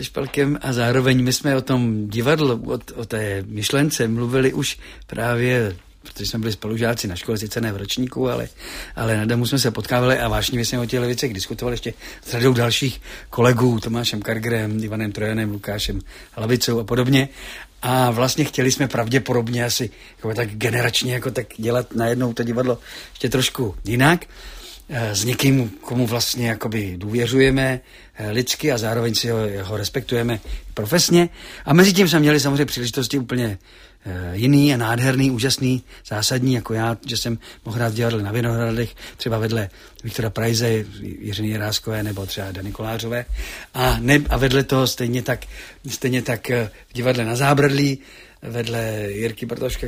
Špalkem 0.00 0.58
a 0.62 0.72
zároveň 0.72 1.24
my 1.24 1.32
jsme 1.32 1.56
o 1.56 1.60
tom 1.60 2.08
divadlu, 2.08 2.62
o, 2.66 2.78
o 3.00 3.04
té 3.04 3.44
myšlence 3.46 4.08
mluvili 4.08 4.52
už 4.52 4.78
právě 5.06 5.76
protože 6.02 6.26
jsme 6.26 6.38
byli 6.38 6.52
spolužáci 6.52 7.08
na 7.08 7.16
škole, 7.16 7.38
sice 7.38 7.60
ne 7.60 7.72
v 7.72 7.76
ročníku, 7.76 8.28
ale, 8.28 8.48
ale 8.96 9.16
na 9.16 9.24
domu 9.24 9.46
jsme 9.46 9.58
se 9.58 9.70
potkávali 9.70 10.18
a 10.18 10.28
vážně 10.28 10.64
jsme 10.64 10.78
o 10.78 10.86
těch 10.86 11.00
věcech 11.00 11.34
diskutovali 11.34 11.74
ještě 11.74 11.94
s 12.24 12.30
řadou 12.30 12.52
dalších 12.52 13.00
kolegů, 13.30 13.80
Tomášem 13.80 14.22
Kargrem, 14.22 14.84
Ivanem 14.84 15.12
Trojanem, 15.12 15.50
Lukášem 15.50 16.00
Hlavicou 16.32 16.80
a 16.80 16.84
podobně. 16.84 17.28
A 17.82 18.10
vlastně 18.10 18.44
chtěli 18.44 18.72
jsme 18.72 18.88
pravděpodobně 18.88 19.64
asi 19.64 19.90
jako 20.16 20.34
tak 20.34 20.50
generačně 20.50 21.14
jako 21.14 21.30
tak 21.30 21.46
dělat 21.56 21.94
najednou 21.94 22.32
to 22.32 22.42
divadlo 22.42 22.78
ještě 23.10 23.28
trošku 23.28 23.74
jinak 23.84 24.24
eh, 24.24 24.57
s 24.88 25.24
někým, 25.24 25.70
komu 25.80 26.06
vlastně 26.06 26.48
jakoby 26.48 26.94
důvěřujeme 26.96 27.80
eh, 28.14 28.30
lidsky 28.30 28.72
a 28.72 28.78
zároveň 28.78 29.14
si 29.14 29.30
ho, 29.30 29.38
ho 29.62 29.76
respektujeme 29.76 30.40
profesně. 30.74 31.28
A 31.64 31.74
mezi 31.74 31.92
tím 31.92 32.08
jsme 32.08 32.20
měli 32.20 32.40
samozřejmě 32.40 32.64
příležitosti 32.64 33.18
úplně 33.18 33.58
Eh, 34.06 34.36
jiný 34.36 34.74
a 34.74 34.76
nádherný, 34.76 35.30
úžasný, 35.30 35.82
zásadní, 36.06 36.54
jako 36.54 36.74
já, 36.74 36.96
že 37.06 37.16
jsem 37.16 37.38
mohl 37.64 37.76
hrát 37.76 37.94
divadle 37.94 38.22
na 38.22 38.32
Vinohradech, 38.32 38.94
třeba 39.16 39.38
vedle 39.38 39.70
Viktora 40.04 40.30
Prajze, 40.30 40.84
Jiřiny 41.00 41.56
Ráskové 41.56 42.02
nebo 42.02 42.26
třeba 42.26 42.52
Dany 42.52 42.72
Kolářové. 42.72 43.24
A, 43.74 43.96
ne, 44.00 44.20
a 44.30 44.36
vedle 44.36 44.64
toho 44.64 44.86
stejně 44.86 45.22
tak, 45.22 45.46
stejně 45.88 46.22
tak 46.22 46.50
eh, 46.50 46.70
v 46.88 46.92
divadle 46.92 47.24
na 47.24 47.36
Zábradlí, 47.36 47.98
vedle 48.42 49.06
Jirky 49.08 49.46
Bartoška, 49.46 49.86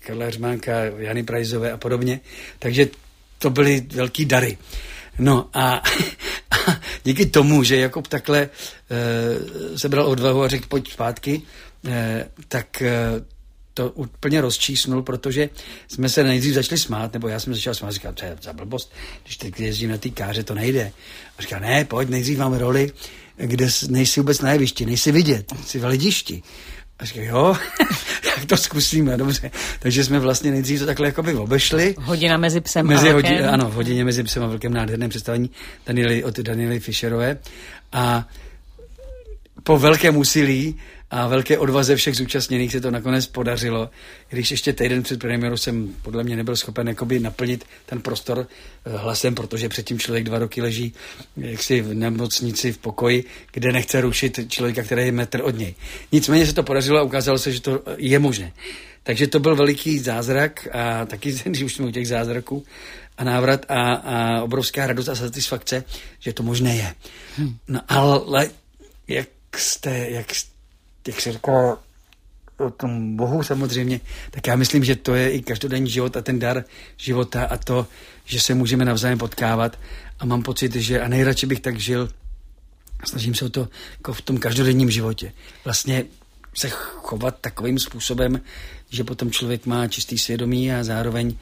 Karla 0.00 0.26
Hřmánka, 0.26 0.72
Jany 0.98 1.22
Prajzové 1.22 1.72
a 1.72 1.76
podobně. 1.76 2.20
Takže 2.58 2.88
to 3.38 3.50
byly 3.50 3.86
velký 3.92 4.24
dary. 4.24 4.58
No 5.18 5.48
a, 5.54 5.82
a 6.50 6.80
díky 7.04 7.26
tomu, 7.26 7.62
že 7.62 7.76
Jakob 7.76 8.06
takhle 8.08 8.40
e, 8.40 8.48
sebral 9.78 10.06
odvahu 10.06 10.42
a 10.42 10.48
řekl 10.48 10.66
pojď 10.68 10.92
zpátky, 10.92 11.42
e, 11.88 12.28
tak 12.48 12.82
e, 12.82 12.96
to 13.74 13.90
úplně 13.90 14.40
rozčísnul, 14.40 15.02
protože 15.02 15.50
jsme 15.88 16.08
se 16.08 16.24
nejdřív 16.24 16.54
začali 16.54 16.78
smát, 16.78 17.12
nebo 17.12 17.28
já 17.28 17.40
jsem 17.40 17.54
začal 17.54 17.74
smát, 17.74 17.90
říkal, 17.90 18.12
to 18.12 18.24
je 18.24 18.36
za 18.42 18.52
blbost, 18.52 18.92
když 19.24 19.36
teď 19.36 19.60
jezdím 19.60 19.90
na 19.90 19.98
té 19.98 20.08
káře, 20.08 20.42
to 20.42 20.54
nejde. 20.54 20.92
A 21.38 21.42
říkal, 21.42 21.60
ne, 21.60 21.84
pojď, 21.84 22.08
nejdřív 22.08 22.38
máme 22.38 22.58
roli, 22.58 22.92
kde 23.36 23.68
nejsi 23.88 24.20
vůbec 24.20 24.40
na 24.40 24.52
jevišti, 24.52 24.86
nejsi 24.86 25.12
vidět, 25.12 25.52
jsi 25.66 25.78
v 25.78 25.84
lidišti. 25.84 26.42
A 26.98 27.04
říkal, 27.04 27.24
jo, 27.24 27.56
tak 28.34 28.44
to 28.44 28.56
zkusíme, 28.56 29.16
dobře. 29.16 29.50
Takže 29.78 30.04
jsme 30.04 30.18
vlastně 30.18 30.50
nejdřív 30.50 30.80
to 30.80 30.86
takhle 30.86 31.06
jakoby 31.06 31.34
obešli. 31.34 31.94
Hodina 31.98 32.36
mezi 32.36 32.60
psem 32.60 32.86
mezi 32.86 33.10
a 33.10 33.12
hodin, 33.12 33.44
Ano, 33.44 33.70
hodině 33.70 34.04
mezi 34.04 34.22
psem 34.22 34.42
a 34.42 34.46
velkém 34.46 34.74
nádherném 34.74 35.10
představení 35.10 35.50
Daniely, 35.86 36.24
od 36.24 36.38
Daniely 36.38 36.80
Fischerové. 36.80 37.38
A 37.92 38.28
po 39.62 39.78
velkém 39.78 40.16
úsilí 40.16 40.76
a 41.10 41.28
velké 41.28 41.58
odvaze 41.58 41.96
všech 41.96 42.16
zúčastněných 42.16 42.72
se 42.72 42.80
to 42.80 42.90
nakonec 42.90 43.26
podařilo. 43.26 43.90
Když 44.28 44.50
ještě 44.50 44.72
týden 44.72 45.02
před 45.02 45.20
premiérou 45.20 45.56
jsem 45.56 45.94
podle 46.02 46.24
mě 46.24 46.36
nebyl 46.36 46.56
schopen 46.56 46.88
jakoby 46.88 47.20
naplnit 47.20 47.64
ten 47.86 48.00
prostor 48.00 48.46
eh, 48.86 48.96
hlasem, 48.96 49.34
protože 49.34 49.68
předtím 49.68 49.98
člověk 49.98 50.24
dva 50.24 50.38
roky 50.38 50.62
leží 50.62 50.94
jaksi 51.36 51.80
v 51.80 51.94
nemocnici 51.94 52.72
v 52.72 52.78
pokoji, 52.78 53.24
kde 53.52 53.72
nechce 53.72 54.00
rušit 54.00 54.40
člověka, 54.48 54.82
který 54.82 55.06
je 55.06 55.12
metr 55.12 55.40
od 55.44 55.58
něj. 55.58 55.74
Nicméně 56.12 56.46
se 56.46 56.52
to 56.52 56.62
podařilo 56.62 56.98
a 56.98 57.02
ukázalo 57.02 57.38
se, 57.38 57.52
že 57.52 57.60
to 57.60 57.82
je 57.96 58.18
možné. 58.18 58.52
Takže 59.02 59.26
to 59.26 59.40
byl 59.40 59.56
veliký 59.56 59.98
zázrak 59.98 60.68
a 60.72 61.06
taky, 61.06 61.32
když 61.44 61.62
už 61.62 61.74
jsme 61.74 61.86
u 61.86 61.90
těch 61.90 62.08
zázraků, 62.08 62.64
a 63.18 63.24
návrat 63.24 63.66
a, 63.68 63.92
a 63.92 64.42
obrovská 64.42 64.86
radost 64.86 65.08
a 65.08 65.14
satisfakce, 65.14 65.84
že 66.18 66.32
to 66.32 66.42
možné 66.42 66.76
je. 66.76 66.94
Hmm. 67.36 67.56
No 67.68 67.80
ale 67.88 68.50
jak 69.08 69.28
jste, 69.56 70.06
jak 70.10 70.34
jste 70.34 70.55
jak 71.08 71.20
se 71.20 71.32
říkalo 71.32 71.78
o 72.58 72.70
tom 72.70 73.16
Bohu 73.16 73.42
samozřejmě, 73.42 74.00
tak 74.30 74.46
já 74.46 74.56
myslím, 74.56 74.84
že 74.84 74.96
to 74.96 75.14
je 75.14 75.30
i 75.30 75.42
každodenní 75.42 75.90
život 75.90 76.16
a 76.16 76.22
ten 76.22 76.38
dar 76.38 76.64
života 76.96 77.44
a 77.44 77.56
to, 77.56 77.86
že 78.24 78.40
se 78.40 78.54
můžeme 78.54 78.84
navzájem 78.84 79.18
potkávat 79.18 79.78
a 80.18 80.24
mám 80.24 80.42
pocit, 80.42 80.74
že 80.74 81.00
a 81.00 81.08
nejradši 81.08 81.46
bych 81.46 81.60
tak 81.60 81.80
žil 81.80 82.08
snažím 83.04 83.34
se 83.34 83.44
o 83.44 83.48
to 83.48 83.68
jako 83.98 84.12
v 84.12 84.20
tom 84.20 84.38
každodenním 84.38 84.90
životě. 84.90 85.32
Vlastně 85.64 86.04
se 86.54 86.68
chovat 86.70 87.36
takovým 87.40 87.78
způsobem, 87.78 88.40
že 88.90 89.04
potom 89.04 89.30
člověk 89.30 89.66
má 89.66 89.88
čistý 89.88 90.18
svědomí 90.18 90.72
a 90.72 90.84
zároveň 90.84 91.36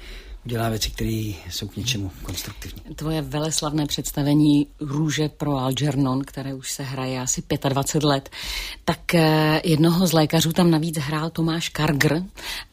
dělá 0.44 0.68
věci, 0.68 0.90
které 0.90 1.32
jsou 1.50 1.68
k 1.68 1.76
něčemu 1.76 2.10
konstruktivní. 2.22 2.94
Tvoje 2.94 3.22
veleslavné 3.22 3.86
představení 3.86 4.66
Růže 4.80 5.28
pro 5.28 5.56
Algernon, 5.56 6.24
které 6.24 6.54
už 6.54 6.72
se 6.72 6.82
hraje 6.82 7.20
asi 7.20 7.42
25 7.68 8.08
let, 8.08 8.30
tak 8.84 9.14
eh, 9.14 9.60
jednoho 9.64 10.06
z 10.06 10.12
lékařů 10.12 10.52
tam 10.52 10.70
navíc 10.70 10.98
hrál 10.98 11.30
Tomáš 11.30 11.68
Kargr 11.68 12.22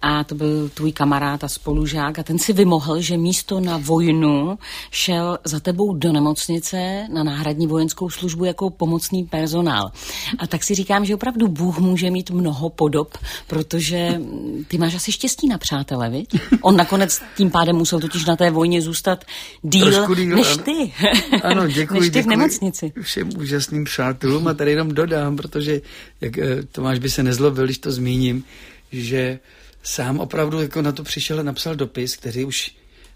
a 0.01 0.23
to 0.23 0.35
byl 0.35 0.69
tvůj 0.69 0.91
kamarád 0.91 1.43
a 1.43 1.47
spolužák 1.47 2.19
a 2.19 2.23
ten 2.23 2.39
si 2.39 2.53
vymohl, 2.53 3.01
že 3.01 3.17
místo 3.17 3.59
na 3.59 3.77
vojnu 3.77 4.57
šel 4.91 5.37
za 5.43 5.59
tebou 5.59 5.93
do 5.93 6.11
nemocnice 6.11 7.07
na 7.13 7.23
náhradní 7.23 7.67
vojenskou 7.67 8.09
službu 8.09 8.45
jako 8.45 8.69
pomocný 8.69 9.23
personál. 9.23 9.91
A 10.37 10.47
tak 10.47 10.63
si 10.63 10.75
říkám, 10.75 11.05
že 11.05 11.15
opravdu 11.15 11.47
Bůh 11.47 11.79
může 11.79 12.11
mít 12.11 12.31
mnoho 12.31 12.69
podob, 12.69 13.17
protože 13.47 14.21
ty 14.67 14.77
máš 14.77 14.95
asi 14.95 15.11
štěstí 15.11 15.47
na 15.47 15.57
přátele, 15.57 16.09
viď? 16.09 16.29
On 16.61 16.77
nakonec 16.77 17.21
tím 17.37 17.51
pádem 17.51 17.60
musel 17.73 17.99
totiž 17.99 18.25
na 18.25 18.35
té 18.35 18.51
vojně 18.51 18.81
zůstat 18.81 19.25
díl, 19.61 20.15
díl 20.15 20.35
než 20.35 20.57
ty. 20.57 20.93
Ano, 21.43 21.67
děkuji, 21.67 21.99
než 21.99 22.09
ty 22.09 22.21
v 22.21 22.27
nemocnici. 22.27 22.93
všem 23.01 23.29
úžasným 23.37 23.83
přátelům 23.83 24.47
a 24.47 24.53
tady 24.53 24.71
jenom 24.71 24.89
dodám, 24.89 25.37
protože 25.37 25.81
jak 26.21 26.37
eh, 26.37 26.63
Tomáš 26.71 26.99
by 26.99 27.09
se 27.09 27.23
nezlobil, 27.23 27.65
když 27.65 27.77
to 27.77 27.91
zmíním, 27.91 28.43
že 28.91 29.39
sám 29.83 30.19
opravdu 30.19 30.61
jako 30.61 30.81
na 30.81 30.91
to 30.91 31.03
přišel 31.03 31.39
a 31.39 31.43
napsal 31.43 31.75
dopis, 31.75 32.15
který 32.15 32.45
už 32.45 32.71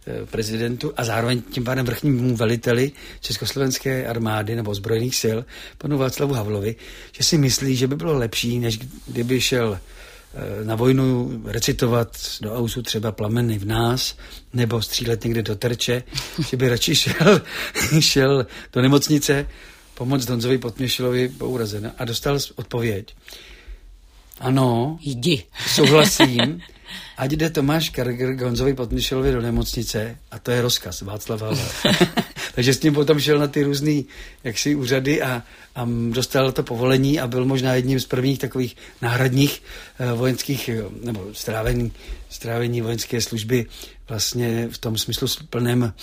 eh, 0.07 0.25
prezidentu 0.25 0.93
a 0.97 1.03
zároveň 1.03 1.41
tím 1.41 1.63
pádem 1.63 1.85
vrchnímu 1.85 2.35
veliteli 2.35 2.91
Československé 3.21 4.07
armády 4.07 4.55
nebo 4.55 4.75
zbrojných 4.75 5.15
sil, 5.23 5.37
panu 5.77 5.97
Václavu 5.97 6.33
Havlovi, 6.33 6.75
že 7.11 7.23
si 7.23 7.37
myslí, 7.37 7.75
že 7.75 7.87
by 7.87 7.95
bylo 7.95 8.17
lepší, 8.17 8.59
než 8.59 8.79
kdyby 9.07 9.41
šel 9.41 9.79
na 10.63 10.75
vojnu 10.75 11.31
recitovat 11.45 12.17
do 12.41 12.55
ausu 12.55 12.81
třeba 12.81 13.11
plameny 13.11 13.57
v 13.57 13.65
nás, 13.65 14.17
nebo 14.53 14.81
střílet 14.81 15.23
někde 15.23 15.41
do 15.41 15.55
terče, 15.55 16.03
že 16.49 16.57
by 16.57 16.69
radši 16.69 16.95
šel, 16.95 17.41
šel 17.99 18.47
do 18.73 18.81
nemocnice 18.81 19.47
pomoct 19.93 20.25
Donzovi 20.25 20.57
Potměšilovi 20.57 21.29
po 21.29 21.47
urazen. 21.47 21.91
A 21.97 22.05
dostal 22.05 22.37
odpověď. 22.55 23.15
Ano, 24.39 24.97
Jdi. 25.01 25.43
souhlasím, 25.67 26.61
ať 27.17 27.31
jde 27.31 27.49
Tomáš 27.49 27.89
Karger 27.89 28.35
Gonzovi 28.35 28.73
Potměšilovi 28.73 29.31
do 29.31 29.41
nemocnice 29.41 30.17
a 30.31 30.39
to 30.39 30.51
je 30.51 30.61
rozkaz 30.61 31.01
Václav 31.01 31.41
Havel. 31.41 31.67
Takže 32.55 32.73
s 32.73 32.79
tím 32.79 32.93
potom 32.93 33.19
šel 33.19 33.39
na 33.39 33.47
ty 33.47 33.63
různé 33.63 34.01
jaksi 34.43 34.75
úřady 34.75 35.21
a, 35.21 35.43
a 35.75 35.87
dostal 36.09 36.51
to 36.51 36.63
povolení 36.63 37.19
a 37.19 37.27
byl 37.27 37.45
možná 37.45 37.73
jedním 37.73 37.99
z 37.99 38.05
prvních 38.05 38.39
takových 38.39 38.75
náhradních 39.01 39.63
uh, 39.99 40.19
vojenských, 40.19 40.69
eh, 40.69 40.83
nebo 41.03 41.25
strávení, 41.33 41.91
strávení 42.29 42.81
vojenské 42.81 43.21
služby 43.21 43.65
vlastně 44.09 44.67
v 44.71 44.77
tom 44.77 44.97
smyslu 44.97 45.27
plném, 45.49 45.93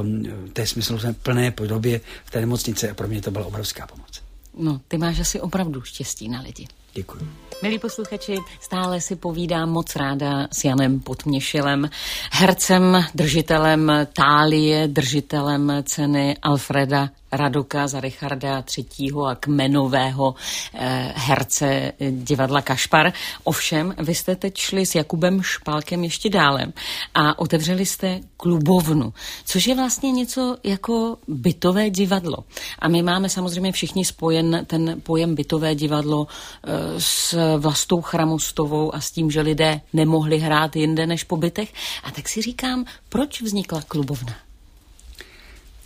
um, 0.00 0.22
té 0.52 0.66
smyslu 0.66 0.98
plné 1.22 1.50
podobě 1.50 2.00
v 2.24 2.30
té 2.30 2.40
nemocnice 2.40 2.90
a 2.90 2.94
pro 2.94 3.08
mě 3.08 3.20
to 3.20 3.30
byla 3.30 3.46
obrovská 3.46 3.86
pomoc. 3.86 4.22
No, 4.58 4.80
ty 4.88 4.98
máš 4.98 5.20
asi 5.20 5.40
opravdu 5.40 5.82
štěstí 5.82 6.28
na 6.28 6.40
lidi. 6.40 6.66
Děkuji. 6.94 7.44
Milí 7.62 7.78
posluchači, 7.78 8.38
stále 8.60 9.00
si 9.00 9.16
povídám 9.16 9.70
moc 9.70 9.96
ráda 9.96 10.48
s 10.52 10.64
Janem 10.64 11.00
Potměšilem, 11.00 11.90
hercem, 12.32 13.04
držitelem 13.14 13.92
tálie, 14.12 14.88
držitelem 14.88 15.72
ceny 15.82 16.36
Alfreda 16.42 17.10
Radoka 17.36 17.88
za 17.88 18.00
Richarda 18.00 18.64
III. 18.78 19.10
a 19.26 19.34
kmenového 19.34 20.34
eh, 20.74 21.12
herce 21.16 21.92
divadla 22.10 22.62
Kašpar. 22.62 23.12
Ovšem, 23.44 23.94
vy 23.98 24.14
jste 24.14 24.36
teď 24.36 24.56
šli 24.56 24.86
s 24.86 24.94
Jakubem 24.94 25.42
Špálkem 25.42 26.04
ještě 26.04 26.30
dále 26.30 26.72
a 27.14 27.38
otevřeli 27.38 27.86
jste 27.86 28.20
klubovnu, 28.36 29.12
což 29.44 29.66
je 29.66 29.74
vlastně 29.74 30.12
něco 30.12 30.56
jako 30.64 31.16
bytové 31.28 31.90
divadlo. 31.90 32.36
A 32.78 32.88
my 32.88 33.02
máme 33.02 33.28
samozřejmě 33.28 33.72
všichni 33.72 34.04
spojen 34.04 34.64
ten 34.66 35.00
pojem 35.02 35.34
bytové 35.34 35.74
divadlo 35.74 36.26
eh, 36.26 36.70
s 36.98 37.34
Vlastou 37.58 38.00
Chramostovou 38.00 38.94
a 38.94 39.00
s 39.00 39.10
tím, 39.10 39.30
že 39.30 39.40
lidé 39.40 39.80
nemohli 39.92 40.38
hrát 40.38 40.76
jinde 40.76 41.06
než 41.06 41.24
po 41.24 41.36
bytech. 41.36 41.72
A 42.02 42.10
tak 42.10 42.28
si 42.28 42.42
říkám, 42.42 42.84
proč 43.08 43.42
vznikla 43.42 43.82
klubovna? 43.82 44.34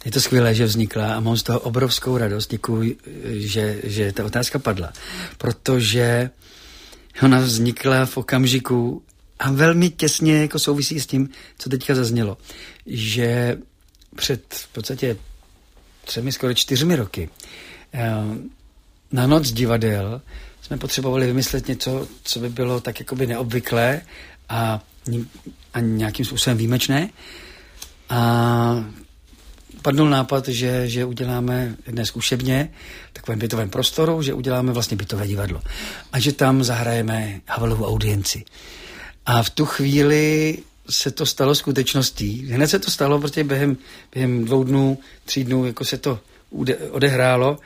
Je 0.05 0.11
to 0.11 0.21
skvělé, 0.21 0.55
že 0.55 0.65
vznikla 0.65 1.15
a 1.15 1.21
mám 1.21 1.37
z 1.37 1.43
toho 1.43 1.61
obrovskou 1.61 2.17
radost. 2.17 2.51
Děkuji, 2.51 2.97
že, 3.25 3.81
že 3.85 4.13
ta 4.13 4.25
otázka 4.25 4.59
padla. 4.59 4.93
Protože 5.39 6.31
ona 7.23 7.41
vznikla 7.41 8.07
v 8.07 8.17
okamžiku, 8.17 9.03
a 9.39 9.51
velmi 9.51 9.91
těsně 9.91 10.43
jako 10.43 10.59
souvisí 10.59 11.01
s 11.01 11.07
tím, 11.07 11.29
co 11.59 11.69
teďka 11.71 11.95
zaznělo, 11.95 12.39
že 12.87 13.59
před 14.17 14.55
v 14.55 14.69
podstatě 14.69 15.17
třemi, 16.05 16.33
skoro 16.33 16.55
čtyřmi 16.55 16.97
roky 16.97 17.29
eh, 17.95 18.11
na 19.13 19.27
noc 19.27 19.51
divadel 19.51 20.23
jsme 20.63 20.77
potřebovali 20.77 21.27
vymyslet 21.27 21.69
něco, 21.69 22.09
co 22.23 22.41
by 22.41 22.49
bylo 22.49 22.81
tak 22.81 22.99
jakoby 23.01 23.27
neobvyklé 23.27 24.01
a, 24.49 24.85
a 25.75 25.81
nějakým 25.81 26.25
způsobem 26.25 26.59
výjimečné. 26.59 27.11
A 28.09 28.85
padnul 29.83 30.09
nápad, 30.09 30.49
že, 30.49 30.89
že 30.89 31.05
uděláme 31.05 31.77
jedné 31.87 32.07
zkušebně 32.07 32.71
v 33.11 33.13
takovém 33.13 33.39
bytovém 33.39 33.71
prostoru, 33.71 34.23
že 34.23 34.35
uděláme 34.35 34.73
vlastně 34.73 34.97
bytové 34.97 35.27
divadlo 35.27 35.63
a 36.13 36.19
že 36.19 36.33
tam 36.33 36.65
zahrajeme 36.65 37.41
Havelovu 37.49 37.87
audienci. 37.87 38.45
A 39.27 39.43
v 39.43 39.51
tu 39.51 39.67
chvíli 39.67 40.59
se 40.91 41.11
to 41.11 41.27
stalo 41.27 41.55
skutečností. 41.55 42.47
Hned 42.53 42.69
se 42.69 42.79
to 42.79 42.91
stalo, 42.91 43.21
protože 43.21 43.45
během, 43.45 43.77
během 44.15 44.45
dvou 44.45 44.65
dnů, 44.65 44.99
tří 45.25 45.45
dnů, 45.45 45.67
jako 45.67 45.85
se 45.85 45.99
to 45.99 46.21
odehrálo 46.91 47.59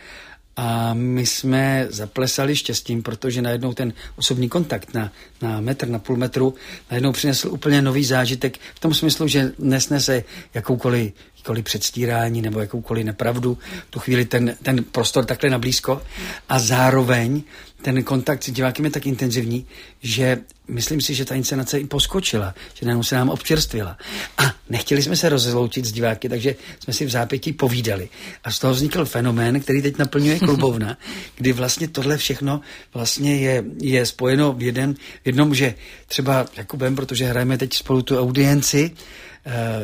a 0.57 0.95
my 0.95 1.27
jsme 1.27 1.87
zaplesali 1.91 2.57
štěstím, 2.57 3.03
protože 3.03 3.43
najednou 3.43 3.73
ten 3.73 3.93
osobní 4.17 4.49
kontakt 4.49 4.95
na, 4.95 5.13
na 5.43 5.61
metr, 5.61 5.89
na 5.89 5.99
půl 5.99 6.17
metru, 6.17 6.55
najednou 6.91 7.13
přinesl 7.13 7.49
úplně 7.49 7.83
nový 7.83 8.05
zážitek 8.05 8.59
v 8.75 8.81
tom 8.81 8.95
smyslu, 8.95 9.29
že 9.29 9.53
nesnese 9.59 10.25
jakoukoliv, 10.55 11.13
jakoukoliv 11.37 11.65
předstírání 11.65 12.43
nebo 12.43 12.61
jakoukoliv 12.61 13.05
nepravdu, 13.05 13.59
tu 13.91 14.01
chvíli 14.01 14.25
ten, 14.25 14.57
ten 14.63 14.85
prostor 14.85 15.25
takhle 15.25 15.51
nablízko. 15.51 16.03
A 16.49 16.59
zároveň 16.59 17.43
ten 17.83 18.03
kontakt 18.03 18.43
s 18.45 18.51
divákem 18.51 18.85
je 18.85 18.91
tak 18.91 19.07
intenzivní, 19.07 19.67
že 20.03 20.39
myslím 20.73 21.01
si, 21.01 21.15
že 21.15 21.25
ta 21.25 21.35
inscenace 21.35 21.81
i 21.81 21.87
poskočila, 21.87 22.55
že 22.75 22.87
najednou 22.87 23.03
se 23.03 23.15
nám 23.15 23.29
občerstvila. 23.29 23.97
A 24.39 24.55
nechtěli 24.69 25.03
jsme 25.03 25.17
se 25.17 25.29
rozloučit 25.29 25.85
s 25.85 25.93
diváky, 25.93 26.29
takže 26.29 26.55
jsme 26.81 26.93
si 26.93 27.07
v 27.07 27.11
zápětí 27.11 27.53
povídali. 27.53 28.09
A 28.45 28.51
z 28.51 28.59
toho 28.59 28.73
vznikl 28.75 29.05
fenomén, 29.05 29.61
který 29.61 29.83
teď 29.83 29.99
naplňuje 29.99 30.39
klubovna, 30.39 30.97
kdy 31.37 31.53
vlastně 31.53 31.89
tohle 31.89 32.17
všechno 32.17 32.61
vlastně 32.95 33.37
je, 33.37 33.65
je 33.83 34.07
spojeno 34.07 34.53
v, 34.53 34.63
jeden, 34.63 34.95
v 34.95 35.27
jednom, 35.27 35.55
že 35.55 35.75
třeba 36.07 36.47
Jakubem, 36.57 36.97
protože 36.97 37.27
hrajeme 37.27 37.59
teď 37.59 37.75
spolu 37.75 38.03
tu 38.03 38.21
audienci, 38.21 38.91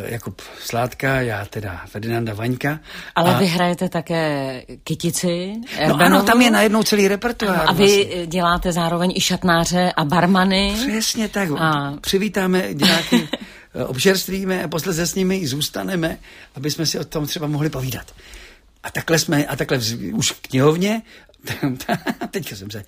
Jakub 0.05 0.43
Sládka, 0.61 1.21
já 1.21 1.45
teda 1.45 1.83
Ferdinanda 1.87 2.35
Vaňka. 2.35 2.81
Ale 3.15 3.35
a... 3.35 3.39
vy 3.39 3.47
hrajete 3.47 3.89
také 3.89 4.63
Kytici, 4.85 5.53
No 5.89 6.01
ano, 6.01 6.23
tam 6.23 6.43
je 6.43 6.51
najednou 6.51 6.83
celý 6.83 7.09
repertoár. 7.09 7.65
A 7.67 7.73
vy 7.73 8.05
vlastně. 8.05 8.27
děláte 8.27 8.73
zároveň 8.73 9.13
i 9.17 9.21
šatnáře 9.21 9.93
a 9.97 10.05
barmany. 10.05 10.75
Přesně 10.89 11.29
tak. 11.29 11.49
A... 11.59 11.95
Přivítáme 12.01 12.75
diváky, 12.75 13.29
eh, 13.75 13.85
obžerstvíme 13.85 14.65
a 14.65 14.69
posledně 14.69 15.07
s 15.07 15.15
nimi 15.15 15.37
i 15.37 15.47
zůstaneme, 15.47 16.19
aby 16.55 16.71
jsme 16.71 16.87
si 16.87 16.99
o 16.99 17.05
tom 17.05 17.27
třeba 17.27 17.47
mohli 17.47 17.71
povídat. 17.71 18.15
A 18.83 18.91
takhle 18.91 19.19
jsme, 19.19 19.47
a 19.47 19.57
takhle 19.57 19.79
vz, 19.79 19.93
už 20.13 20.33
v 20.33 20.41
knihovně, 20.41 21.03
teďka 22.31 22.57
jsem 22.57 22.71
se 22.71 22.85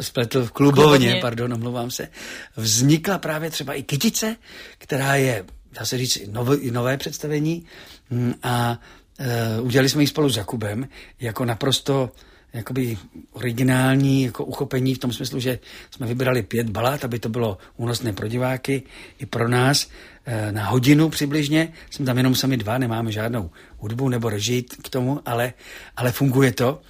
spletl 0.00 0.44
v 0.44 0.52
klubovně, 0.52 0.82
klubovně, 0.82 1.20
pardon, 1.20 1.54
omlouvám 1.54 1.90
se, 1.90 2.08
vznikla 2.56 3.18
právě 3.18 3.50
třeba 3.50 3.74
i 3.74 3.82
kytice, 3.82 4.36
která 4.78 5.14
je 5.14 5.44
dá 5.72 5.84
se 5.84 5.98
říct, 5.98 6.18
nové, 6.30 6.56
nové 6.70 6.96
představení 6.96 7.64
mm, 8.10 8.34
a 8.42 8.80
e, 9.18 9.60
udělali 9.60 9.88
jsme 9.88 10.02
ji 10.02 10.06
spolu 10.06 10.28
s 10.28 10.36
Jakubem 10.36 10.88
jako 11.20 11.44
naprosto 11.44 12.10
jakoby 12.52 12.98
originální 13.32 14.22
jako 14.22 14.44
uchopení 14.44 14.94
v 14.94 14.98
tom 14.98 15.12
smyslu, 15.12 15.40
že 15.40 15.58
jsme 15.90 16.06
vybrali 16.06 16.42
pět 16.42 16.70
balát, 16.70 17.04
aby 17.04 17.18
to 17.18 17.28
bylo 17.28 17.58
únosné 17.76 18.12
pro 18.12 18.28
diváky 18.28 18.82
i 19.18 19.26
pro 19.26 19.48
nás 19.48 19.88
e, 20.26 20.52
na 20.52 20.66
hodinu 20.66 21.08
přibližně. 21.08 21.72
Jsme 21.90 22.06
tam 22.06 22.16
jenom 22.16 22.34
sami 22.34 22.56
dva, 22.56 22.78
nemáme 22.78 23.12
žádnou 23.12 23.50
hudbu 23.78 24.08
nebo 24.08 24.28
režii 24.28 24.62
k 24.62 24.88
tomu, 24.88 25.20
ale, 25.26 25.52
ale 25.96 26.12
funguje 26.12 26.52
to 26.52 26.80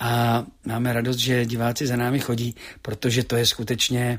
a 0.00 0.44
máme 0.66 0.92
radost, 0.92 1.16
že 1.16 1.46
diváci 1.46 1.86
za 1.86 1.96
námi 1.96 2.20
chodí, 2.20 2.54
protože 2.82 3.24
to 3.24 3.36
je 3.36 3.46
skutečně 3.46 4.18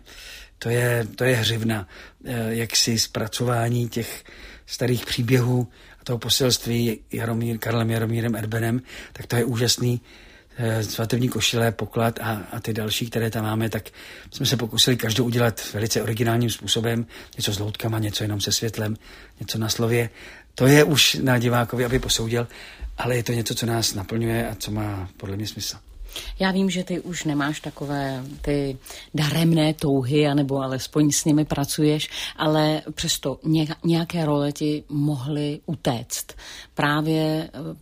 to 0.59 0.69
je, 0.69 1.07
to 1.15 1.23
je 1.23 1.35
hřivna 1.35 1.87
eh, 2.25 2.55
jaksi 2.55 2.99
zpracování 2.99 3.89
těch 3.89 4.23
starých 4.65 5.05
příběhů 5.05 5.67
a 6.01 6.03
toho 6.03 6.19
poselství 6.19 6.99
Jaromír, 7.11 7.57
Karlem 7.57 7.91
Jaromírem 7.91 8.35
Erbenem, 8.35 8.81
tak 9.13 9.27
to 9.27 9.35
je 9.35 9.45
úžasný 9.45 10.01
eh, 10.57 10.83
svatební 10.83 11.29
košile, 11.29 11.71
poklad 11.71 12.19
a, 12.19 12.41
a 12.51 12.59
ty 12.59 12.73
další, 12.73 13.09
které 13.09 13.29
tam 13.29 13.43
máme, 13.43 13.69
tak 13.69 13.89
jsme 14.31 14.45
se 14.45 14.57
pokusili 14.57 14.97
každou 14.97 15.25
udělat 15.25 15.73
velice 15.73 16.01
originálním 16.01 16.49
způsobem, 16.49 17.05
něco 17.37 17.53
s 17.53 17.59
loutkama, 17.59 17.99
něco 17.99 18.23
jenom 18.23 18.41
se 18.41 18.51
světlem, 18.51 18.95
něco 19.39 19.57
na 19.57 19.69
slově. 19.69 20.09
To 20.55 20.67
je 20.67 20.83
už 20.83 21.17
na 21.21 21.37
divákovi, 21.37 21.85
aby 21.85 21.99
posoudil, 21.99 22.47
ale 22.97 23.15
je 23.15 23.23
to 23.23 23.33
něco, 23.33 23.55
co 23.55 23.65
nás 23.65 23.93
naplňuje 23.93 24.49
a 24.49 24.55
co 24.55 24.71
má 24.71 25.09
podle 25.17 25.35
mě 25.35 25.47
smysl. 25.47 25.77
Já 26.39 26.51
vím, 26.51 26.69
že 26.69 26.83
ty 26.83 26.99
už 26.99 27.23
nemáš 27.23 27.59
takové 27.59 28.23
ty 28.41 28.77
daremné 29.13 29.73
touhy, 29.73 30.27
anebo 30.27 30.61
alespoň 30.61 31.11
s 31.11 31.25
nimi 31.25 31.45
pracuješ, 31.45 32.09
ale 32.35 32.81
přesto 32.91 33.39
nějaké 33.83 34.25
role 34.25 34.51
ti 34.51 34.83
mohly 34.89 35.59
utéct. 35.65 36.33
Právě 36.73 37.49
eh, 37.53 37.75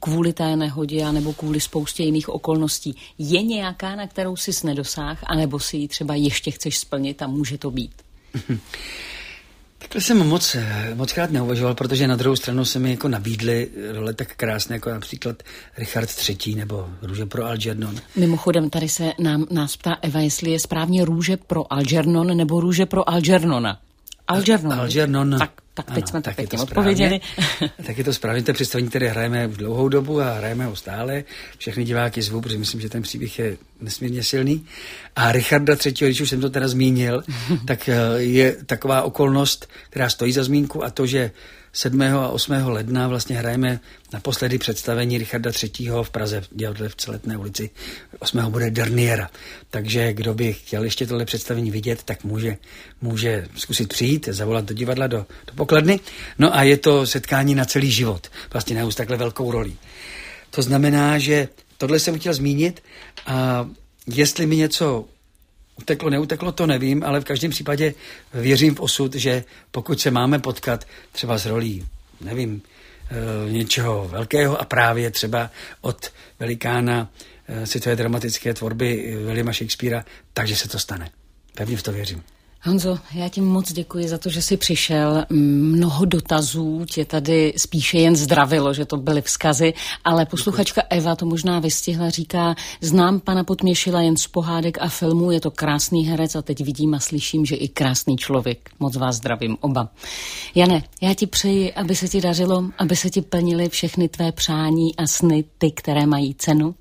kvůli 0.00 0.32
té 0.32 0.56
nehodě 0.56 1.12
nebo 1.12 1.32
kvůli 1.32 1.60
spoustě 1.60 2.02
jiných 2.02 2.28
okolností. 2.28 2.96
Je 3.18 3.42
nějaká, 3.42 3.96
na 3.96 4.06
kterou 4.06 4.36
jsi 4.36 4.66
nedosáhl, 4.66 5.20
anebo 5.26 5.58
si 5.60 5.76
ji 5.76 5.88
třeba 5.88 6.14
ještě 6.14 6.50
chceš 6.50 6.78
splnit 6.78 7.22
a 7.22 7.26
může 7.26 7.58
to 7.58 7.70
být? 7.70 7.92
Takhle 9.84 10.00
jsem 10.00 10.28
moc, 10.28 10.56
moc 10.94 11.12
krát 11.12 11.30
neuvažoval, 11.30 11.74
protože 11.74 12.06
na 12.06 12.16
druhou 12.16 12.36
stranu 12.36 12.64
se 12.64 12.78
mi 12.78 12.90
jako 12.90 13.08
nabídly 13.08 13.68
role 13.92 14.14
tak 14.14 14.36
krásné, 14.36 14.76
jako 14.76 14.90
například 14.90 15.42
Richard 15.78 16.08
III. 16.28 16.54
nebo 16.54 16.88
Růže 17.02 17.26
pro 17.26 17.46
Algernon. 17.46 17.96
Mimochodem, 18.16 18.70
tady 18.70 18.88
se 18.88 19.12
nám, 19.18 19.46
nás 19.50 19.76
ptá 19.76 19.96
Eva, 20.02 20.20
jestli 20.20 20.50
je 20.50 20.60
správně 20.60 21.04
Růže 21.04 21.36
pro 21.36 21.72
Algernon 21.72 22.36
nebo 22.36 22.60
Růže 22.60 22.86
pro 22.86 23.10
Algernona. 23.10 23.80
Algernon. 24.28 24.72
Algernon. 24.72 25.36
Tak 25.38 25.50
tak 25.74 25.86
teď 25.86 25.96
ano, 25.96 26.06
jsme 26.06 26.22
tak 26.22 26.36
to 26.48 26.62
odpověděli. 26.62 27.20
tak 27.86 27.98
je 27.98 28.04
to 28.04 28.12
správně, 28.12 28.42
to 28.42 28.52
představení, 28.52 28.88
které 28.88 29.08
hrajeme 29.08 29.46
v 29.46 29.56
dlouhou 29.56 29.88
dobu 29.88 30.20
a 30.20 30.32
hrajeme 30.32 30.64
ho 30.64 30.76
stále. 30.76 31.24
Všechny 31.58 31.84
diváky 31.84 32.22
zvu, 32.22 32.40
protože 32.40 32.58
myslím, 32.58 32.80
že 32.80 32.88
ten 32.88 33.02
příběh 33.02 33.38
je 33.38 33.56
nesmírně 33.80 34.22
silný. 34.22 34.66
A 35.16 35.32
Richarda 35.32 35.76
III., 35.86 35.92
když 35.92 36.20
už 36.20 36.28
jsem 36.28 36.40
to 36.40 36.50
teda 36.50 36.68
zmínil, 36.68 37.22
tak 37.66 37.88
eh, 37.88 37.96
je 38.16 38.56
taková 38.66 39.02
okolnost, 39.02 39.68
která 39.90 40.08
stojí 40.10 40.32
za 40.32 40.44
zmínku 40.44 40.84
a 40.84 40.90
to, 40.90 41.06
že 41.06 41.30
7. 41.76 42.02
a 42.02 42.28
8. 42.28 42.52
ledna 42.52 43.08
vlastně 43.08 43.36
hrajeme 43.36 43.80
naposledy 44.12 44.58
představení 44.58 45.18
Richarda 45.18 45.50
III. 45.62 45.90
v 46.02 46.10
Praze, 46.10 46.42
v 46.88 46.96
Celetné 46.96 47.36
ulici. 47.36 47.70
8. 48.18 48.38
bude 48.50 48.70
Derniera. 48.70 49.30
Takže 49.70 50.12
kdo 50.12 50.34
by 50.34 50.52
chtěl 50.52 50.84
ještě 50.84 51.06
tohle 51.06 51.24
představení 51.24 51.70
vidět, 51.70 52.02
tak 52.02 52.24
může, 52.24 52.56
může 53.00 53.46
zkusit 53.56 53.88
přijít, 53.88 54.28
zavolat 54.32 54.64
do 54.64 54.74
divadla, 54.74 55.06
do, 55.06 55.26
do 55.46 55.52
pokladny. 55.54 56.00
No 56.38 56.56
a 56.56 56.62
je 56.62 56.76
to 56.76 57.06
setkání 57.06 57.54
na 57.54 57.64
celý 57.64 57.90
život. 57.90 58.30
Vlastně 58.52 58.76
neus 58.76 58.94
takhle 58.94 59.16
velkou 59.16 59.50
roli. 59.50 59.72
To 60.50 60.62
znamená, 60.62 61.18
že 61.18 61.48
tohle 61.78 61.98
jsem 61.98 62.18
chtěl 62.18 62.34
zmínit 62.34 62.82
a 63.26 63.68
jestli 64.06 64.46
mi 64.46 64.56
něco 64.56 65.04
Uteklo, 65.80 66.10
neuteklo, 66.10 66.52
to 66.52 66.66
nevím, 66.66 67.02
ale 67.04 67.20
v 67.20 67.24
každém 67.24 67.50
případě 67.50 67.94
věřím 68.34 68.74
v 68.74 68.80
osud, 68.80 69.14
že 69.14 69.44
pokud 69.70 70.00
se 70.00 70.10
máme 70.10 70.38
potkat 70.38 70.86
třeba 71.12 71.38
s 71.38 71.46
rolí, 71.46 71.86
nevím, 72.20 72.62
e, 73.46 73.52
něčeho 73.52 74.08
velkého 74.08 74.60
a 74.60 74.64
právě 74.64 75.10
třeba 75.10 75.50
od 75.80 76.12
velikána 76.38 77.10
e, 77.48 77.66
světové 77.66 77.96
dramatické 77.96 78.54
tvorby 78.54 79.16
Williama 79.26 79.52
Shakespearea, 79.52 80.04
takže 80.32 80.56
se 80.56 80.68
to 80.68 80.78
stane. 80.78 81.10
Pevně 81.54 81.76
v 81.76 81.82
to 81.82 81.92
věřím. 81.92 82.22
Honzo, 82.66 82.98
já 83.14 83.28
ti 83.28 83.40
moc 83.40 83.72
děkuji 83.72 84.08
za 84.08 84.18
to, 84.18 84.30
že 84.30 84.42
jsi 84.42 84.56
přišel. 84.56 85.24
Mnoho 85.30 86.04
dotazů 86.04 86.84
tě 86.90 87.04
tady 87.04 87.54
spíše 87.56 87.98
jen 87.98 88.16
zdravilo, 88.16 88.74
že 88.74 88.84
to 88.84 88.96
byly 88.96 89.22
vzkazy, 89.22 89.74
ale 90.04 90.26
posluchačka 90.26 90.82
Eva 90.90 91.16
to 91.16 91.26
možná 91.26 91.60
vystihla, 91.60 92.10
říká, 92.10 92.54
znám 92.80 93.20
pana 93.20 93.44
Potměšila 93.44 94.00
jen 94.00 94.16
z 94.16 94.26
pohádek 94.26 94.78
a 94.80 94.88
filmů, 94.88 95.30
je 95.30 95.40
to 95.40 95.50
krásný 95.50 96.06
herec 96.06 96.36
a 96.36 96.42
teď 96.42 96.64
vidím 96.64 96.94
a 96.94 97.00
slyším, 97.00 97.46
že 97.46 97.56
i 97.56 97.68
krásný 97.68 98.16
člověk. 98.16 98.70
Moc 98.80 98.96
vás 98.96 99.16
zdravím 99.16 99.56
oba. 99.60 99.88
Jane, 100.54 100.82
já 101.02 101.14
ti 101.14 101.26
přeji, 101.26 101.72
aby 101.72 101.96
se 101.96 102.08
ti 102.08 102.20
dařilo, 102.20 102.64
aby 102.78 102.96
se 102.96 103.10
ti 103.10 103.22
plnily 103.22 103.68
všechny 103.68 104.08
tvé 104.08 104.32
přání 104.32 104.96
a 104.96 105.06
sny, 105.06 105.44
ty, 105.58 105.70
které 105.70 106.06
mají 106.06 106.34
cenu 106.34 106.74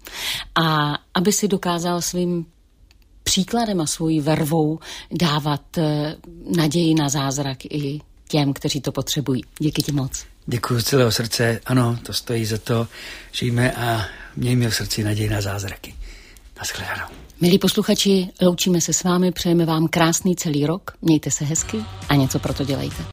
a 0.56 0.94
aby 1.14 1.32
si 1.32 1.48
dokázal 1.48 2.02
svým 2.02 2.46
příkladem 3.24 3.82
a 3.82 3.86
svojí 3.86 4.22
vervou 4.22 4.80
dávat 5.12 5.78
eh, 5.78 6.16
naději 6.58 6.96
na 6.96 7.10
zázrak 7.10 7.66
i 7.66 8.02
těm, 8.28 8.54
kteří 8.54 8.82
to 8.82 8.92
potřebují. 8.92 9.44
Díky 9.60 9.82
ti 9.82 9.92
moc. 9.92 10.26
Děkuji 10.46 10.80
z 10.80 10.84
celého 10.84 11.12
srdce. 11.12 11.60
Ano, 11.66 11.98
to 12.04 12.14
stojí 12.14 12.46
za 12.46 12.58
to. 12.58 12.88
Žijme 13.32 13.72
a 13.72 14.06
mějme 14.36 14.70
v 14.70 14.76
srdci 14.76 15.04
naději 15.04 15.30
na 15.30 15.42
zázraky. 15.42 15.96
Naschledanou. 16.58 17.08
Milí 17.42 17.60
posluchači, 17.60 18.30
loučíme 18.42 18.82
se 18.82 18.94
s 18.94 19.04
vámi, 19.04 19.32
přejeme 19.32 19.66
vám 19.66 19.88
krásný 19.88 20.36
celý 20.36 20.66
rok, 20.66 20.92
mějte 21.02 21.32
se 21.32 21.46
hezky 21.46 21.78
a 22.10 22.16
něco 22.16 22.40
pro 22.40 22.54
to 22.54 22.66
dělejte. 22.66 23.04